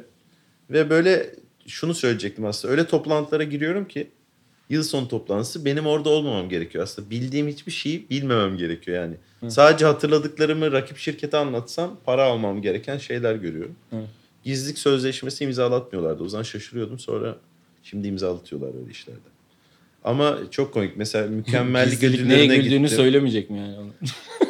Ve 0.71 0.91
böyle 0.91 1.31
şunu 1.67 1.95
söyleyecektim 1.95 2.45
aslında. 2.45 2.73
Öyle 2.73 2.87
toplantılara 2.87 3.45
giriyorum 3.45 3.89
ki 3.89 4.11
yıl 4.71 4.83
sonu 4.83 5.09
toplantısı 5.09 5.65
benim 5.65 5.87
orada 5.87 6.09
olmamam 6.11 6.49
gerekiyor. 6.49 6.85
Aslında 6.85 7.11
bildiğim 7.11 7.49
hiçbir 7.49 7.73
şeyi 7.73 8.11
bilmemem 8.11 8.57
gerekiyor 8.57 9.03
yani. 9.03 9.15
Sadece 9.51 9.87
hatırladıklarımı 9.87 10.73
rakip 10.73 10.99
şirkete 10.99 11.37
anlatsam 11.37 11.97
para 12.05 12.25
almam 12.25 12.63
gereken 12.63 12.99
şeyler 12.99 13.35
görüyorum. 13.35 13.77
Hı. 13.91 13.97
Gizlilik 14.45 14.79
sözleşmesi 14.79 15.45
imzalatmıyorlardı. 15.45 16.23
O 16.25 16.29
zaman 16.29 16.43
şaşırıyordum. 16.43 16.99
Sonra 16.99 17.37
şimdi 17.83 18.09
imzalatıyorlar 18.09 18.81
öyle 18.81 18.91
işlerde. 18.91 19.19
Ama 20.05 20.39
çok 20.51 20.75
komik. 20.75 20.97
Mesela 20.97 21.27
mükemmellik 21.29 22.01
Gizlilik 22.01 22.27
neye 22.27 22.39
ödüllerine 22.39 22.57
güldüğünü 22.57 22.83
gittim. 22.83 22.97
söylemeyecek 22.97 23.51
mi 23.51 23.59
yani? 23.59 23.77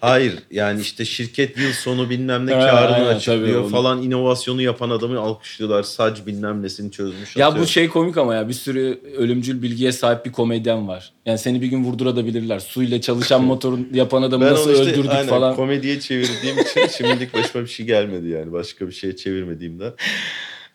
Hayır 0.00 0.34
yani 0.50 0.80
işte 0.80 1.04
şirket 1.04 1.58
yıl 1.58 1.72
sonu 1.72 2.10
bilmem 2.10 2.46
ne 2.46 2.50
karını 2.52 2.96
aynen, 2.96 3.06
açıklıyor 3.06 3.40
tabii 3.54 3.58
onu. 3.58 3.68
falan 3.68 4.02
inovasyonu 4.02 4.62
yapan 4.62 4.90
adamı 4.90 5.20
alkışlıyorlar. 5.20 5.82
Sac 5.82 6.26
bilmem 6.26 6.62
nesini 6.62 6.90
çözmüş. 6.90 7.36
Ya 7.36 7.46
bu 7.46 7.50
atıyor. 7.50 7.66
şey 7.66 7.88
komik 7.88 8.16
ama 8.16 8.34
ya 8.34 8.48
bir 8.48 8.54
sürü 8.54 9.00
ölümcül 9.16 9.62
bilgiye 9.62 9.92
sahip 9.92 10.26
bir 10.26 10.32
komedyen 10.32 10.88
var. 10.88 11.12
Yani 11.26 11.38
seni 11.38 11.62
bir 11.62 11.66
gün 11.66 11.84
vurduradabilirler. 11.84 12.58
Suyla 12.58 13.00
çalışan 13.00 13.44
motorun 13.44 13.88
yapan 13.94 14.22
adamı 14.22 14.44
ben 14.44 14.52
nasıl 14.52 14.72
işte 14.72 14.84
öldürdük 14.84 15.10
aynen, 15.10 15.26
falan. 15.28 15.56
komediye 15.56 16.00
çevirdiğim 16.00 16.58
için 16.58 16.86
şimdilik 16.98 17.34
başıma 17.34 17.64
bir 17.64 17.70
şey 17.70 17.86
gelmedi 17.86 18.28
yani. 18.28 18.52
Başka 18.52 18.86
bir 18.86 18.92
şeye 18.92 19.16
çevirmediğimden. 19.16 19.92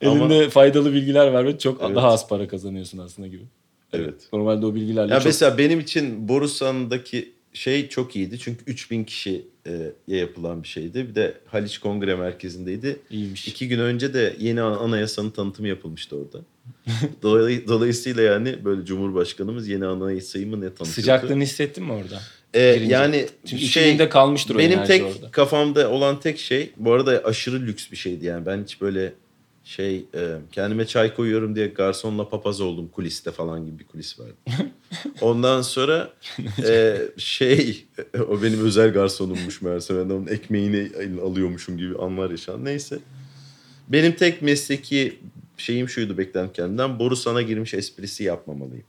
Ama 0.05 0.15
Elinde 0.15 0.49
faydalı 0.49 0.93
bilgiler 0.93 1.27
var 1.27 1.45
ve 1.45 1.57
çok 1.57 1.81
Evet. 1.86 1.95
daha 1.95 2.07
az 2.07 2.27
para 2.27 2.47
kazanıyorsun 2.47 2.97
aslında 2.97 3.27
gibi. 3.27 3.43
evet. 3.93 4.13
Normalde 4.33 4.65
o 4.65 4.75
bilgilerle 4.75 5.13
Ya 5.13 5.19
çok... 5.19 5.25
mesela 5.25 5.57
benim 5.57 5.79
için 5.79 6.27
Borusan'daki 6.27 7.33
şey 7.53 7.89
çok 7.89 8.15
iyiydi. 8.15 8.39
Çünkü 8.39 8.63
3000 8.67 9.03
kişiye 9.03 9.41
yapılan 10.07 10.63
bir 10.63 10.67
şeydi. 10.67 11.07
Bir 11.09 11.15
de 11.15 11.37
Haliç 11.45 11.77
Kongre 11.77 12.15
Merkezi'ndeydi. 12.15 12.99
iyiymiş. 13.09 13.47
İki 13.47 13.67
gün 13.67 13.79
önce 13.79 14.13
de 14.13 14.35
yeni 14.39 14.61
anayasanın 14.61 15.29
tanıtımı 15.29 15.67
yapılmıştı 15.67 16.15
orada. 16.15 16.39
Dolay- 17.23 17.67
Dolayısıyla 17.67 18.23
yani 18.23 18.65
böyle 18.65 18.85
Cumhurbaşkanımız 18.85 19.67
yeni 19.67 19.85
anayasayı 19.85 20.47
mı 20.47 20.55
ne 20.55 20.65
tanıtıyordu? 20.65 20.89
Sıcaklığını 20.91 21.43
hissettin 21.43 21.83
mi 21.83 21.91
orada? 21.91 22.21
Ee, 22.53 22.59
yani 22.61 23.25
Çünkü 23.45 23.65
şey 23.65 23.89
içinde 23.89 24.09
kalmıştır 24.09 24.57
benim 24.57 24.83
tek 24.83 25.03
orada. 25.05 25.31
kafamda 25.31 25.89
olan 25.91 26.19
tek 26.19 26.39
şey 26.39 26.71
bu 26.77 26.91
arada 26.93 27.21
aşırı 27.25 27.61
lüks 27.61 27.91
bir 27.91 27.97
şeydi 27.97 28.25
yani 28.25 28.45
ben 28.45 28.63
hiç 28.63 28.81
böyle 28.81 29.13
şey 29.63 29.95
e, 30.15 30.35
kendime 30.51 30.85
çay 30.87 31.15
koyuyorum 31.15 31.55
diye 31.55 31.67
garsonla 31.67 32.29
papaz 32.29 32.61
oldum 32.61 32.87
kuliste 32.87 33.31
falan 33.31 33.65
gibi 33.65 33.79
bir 33.79 33.83
kulis 33.83 34.19
vardı. 34.19 34.33
Ondan 35.21 35.62
sonra 35.62 36.13
e, 36.67 36.97
şey 37.17 37.86
o 38.29 38.43
benim 38.43 38.65
özel 38.65 38.93
garsonummuş 38.93 39.62
meğerse 39.62 39.95
ben 39.95 40.10
onun 40.10 40.27
ekmeğini 40.27 40.91
alıyormuşum 41.23 41.77
gibi 41.77 41.97
anlar 41.97 42.29
yaşan. 42.32 42.65
Neyse. 42.65 42.99
Benim 43.88 44.12
tek 44.15 44.41
mesleki 44.41 45.19
şeyim 45.58 45.89
şuydu 45.89 46.17
beklentim 46.17 46.53
kendimden. 46.53 46.99
Borusan'a 46.99 47.41
girmiş 47.41 47.73
esprisi 47.73 48.23
yapmamalıyım. 48.23 48.86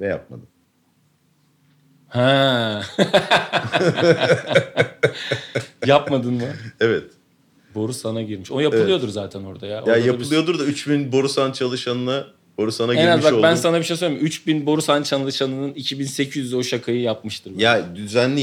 Ve 0.00 0.06
yapmadım. 0.06 0.46
Ha. 2.08 2.82
Yapmadın 5.86 6.34
mı? 6.34 6.48
Evet. 6.80 7.04
Boru 7.74 7.92
sana 7.92 8.22
girmiş. 8.22 8.50
O 8.50 8.60
yapılıyordur 8.60 9.08
zaten 9.08 9.44
orada 9.44 9.66
ya. 9.66 9.72
Ya 9.72 9.82
Orada 9.82 9.92
da 9.92 9.98
yapılıyordur 9.98 10.58
da 10.58 10.64
3000 10.64 11.12
Borusan 11.12 11.52
çalışanına 11.52 12.26
Borusan'a 12.58 12.94
En 12.94 12.98
girmiş 13.00 13.14
az 13.14 13.24
bak 13.24 13.32
oldum. 13.32 13.42
ben 13.42 13.54
sana 13.54 13.78
bir 13.78 13.84
şey 13.84 13.96
söyleyeyim. 13.96 14.22
mi? 14.22 14.26
3000 14.26 14.66
Borusan 14.66 15.02
çalışanının 15.02 15.72
2800 15.74 16.54
o 16.54 16.62
şakayı 16.62 17.00
yapmıştır. 17.00 17.52
bence. 17.52 17.64
Ya 17.64 17.96
düzenli 17.96 18.40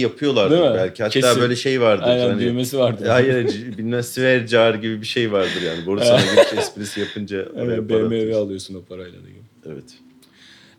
mi? 0.72 0.78
belki. 0.78 1.04
Hatta 1.04 1.20
Kesin. 1.20 1.42
böyle 1.42 1.56
şey 1.56 1.82
vardır. 1.82 2.04
Aynen 2.08 2.30
hani, 2.30 2.42
düğmesi 2.42 2.78
vardı. 2.78 3.08
Hayır 3.08 3.46
bilmem 3.78 4.04
Svercar 4.04 4.76
gibi 4.76 5.02
bir 5.02 5.06
şey 5.06 5.32
vardır 5.32 5.62
yani. 5.66 5.86
Borusan'a 5.86 6.22
girmiş 6.22 6.54
esprisi 6.58 7.00
yapınca 7.00 7.38
Evet, 7.58 7.90
BMW 7.90 8.36
alıyorsun 8.36 8.76
o 8.76 8.82
parayla 8.82 9.20
da. 9.20 9.28
Evet. 9.66 9.84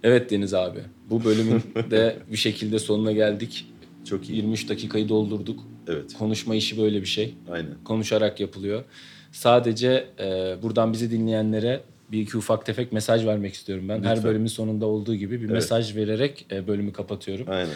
Evet 0.02 0.30
Deniz 0.30 0.54
abi. 0.54 0.78
Bu 1.10 1.24
bölümün 1.24 1.62
de 1.90 2.16
bir 2.32 2.36
şekilde 2.36 2.78
sonuna 2.78 3.12
geldik. 3.12 3.66
Çok 4.08 4.28
iyi. 4.28 4.36
23 4.36 4.68
dakikayı 4.68 5.08
doldurduk. 5.08 5.60
Evet. 5.88 6.14
Konuşma 6.18 6.54
işi 6.54 6.78
böyle 6.78 7.00
bir 7.00 7.06
şey. 7.06 7.34
Aynen. 7.50 7.74
Konuşarak 7.84 8.40
yapılıyor. 8.40 8.84
Sadece 9.32 10.06
e, 10.20 10.56
buradan 10.62 10.92
bizi 10.92 11.10
dinleyenlere 11.10 11.80
bir 12.12 12.20
iki 12.20 12.36
ufak 12.36 12.66
tefek 12.66 12.92
mesaj 12.92 13.26
vermek 13.26 13.54
istiyorum 13.54 13.88
ben. 13.88 14.02
Her 14.02 14.16
Lütfen. 14.16 14.30
bölümün 14.30 14.46
sonunda 14.46 14.86
olduğu 14.86 15.14
gibi 15.14 15.34
bir 15.40 15.44
Evet. 15.44 15.54
mesaj 15.54 15.96
vererek 15.96 16.46
e, 16.52 16.66
bölümü 16.66 16.92
kapatıyorum. 16.92 17.46
Aynen. 17.50 17.74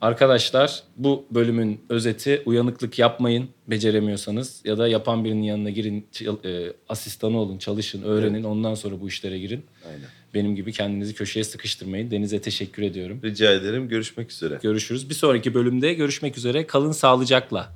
Arkadaşlar 0.00 0.82
bu 0.96 1.24
bölümün 1.30 1.80
özeti 1.88 2.42
uyanıklık 2.46 2.98
yapmayın 2.98 3.48
beceremiyorsanız 3.68 4.60
ya 4.64 4.78
da 4.78 4.88
yapan 4.88 5.24
birinin 5.24 5.42
yanına 5.42 5.70
girin 5.70 6.06
e, 6.44 6.72
asistanı 6.88 7.38
olun 7.40 7.58
çalışın 7.58 8.02
öğrenin 8.02 8.44
ondan 8.44 8.74
sonra 8.74 9.00
bu 9.00 9.08
işlere 9.08 9.38
girin. 9.38 9.64
Aynen. 9.88 10.06
Benim 10.34 10.56
gibi 10.56 10.72
kendinizi 10.72 11.14
köşeye 11.14 11.44
sıkıştırmayın. 11.44 12.10
Deniz'e 12.10 12.40
teşekkür 12.40 12.82
ediyorum. 12.82 13.20
Rica 13.24 13.52
ederim. 13.52 13.88
Görüşmek 13.88 14.32
üzere. 14.32 14.58
Görüşürüz. 14.62 15.08
Bir 15.10 15.14
sonraki 15.14 15.54
bölümde 15.54 15.94
görüşmek 15.94 16.38
üzere. 16.38 16.66
Kalın 16.66 16.92
sağlıcakla. 16.92 17.72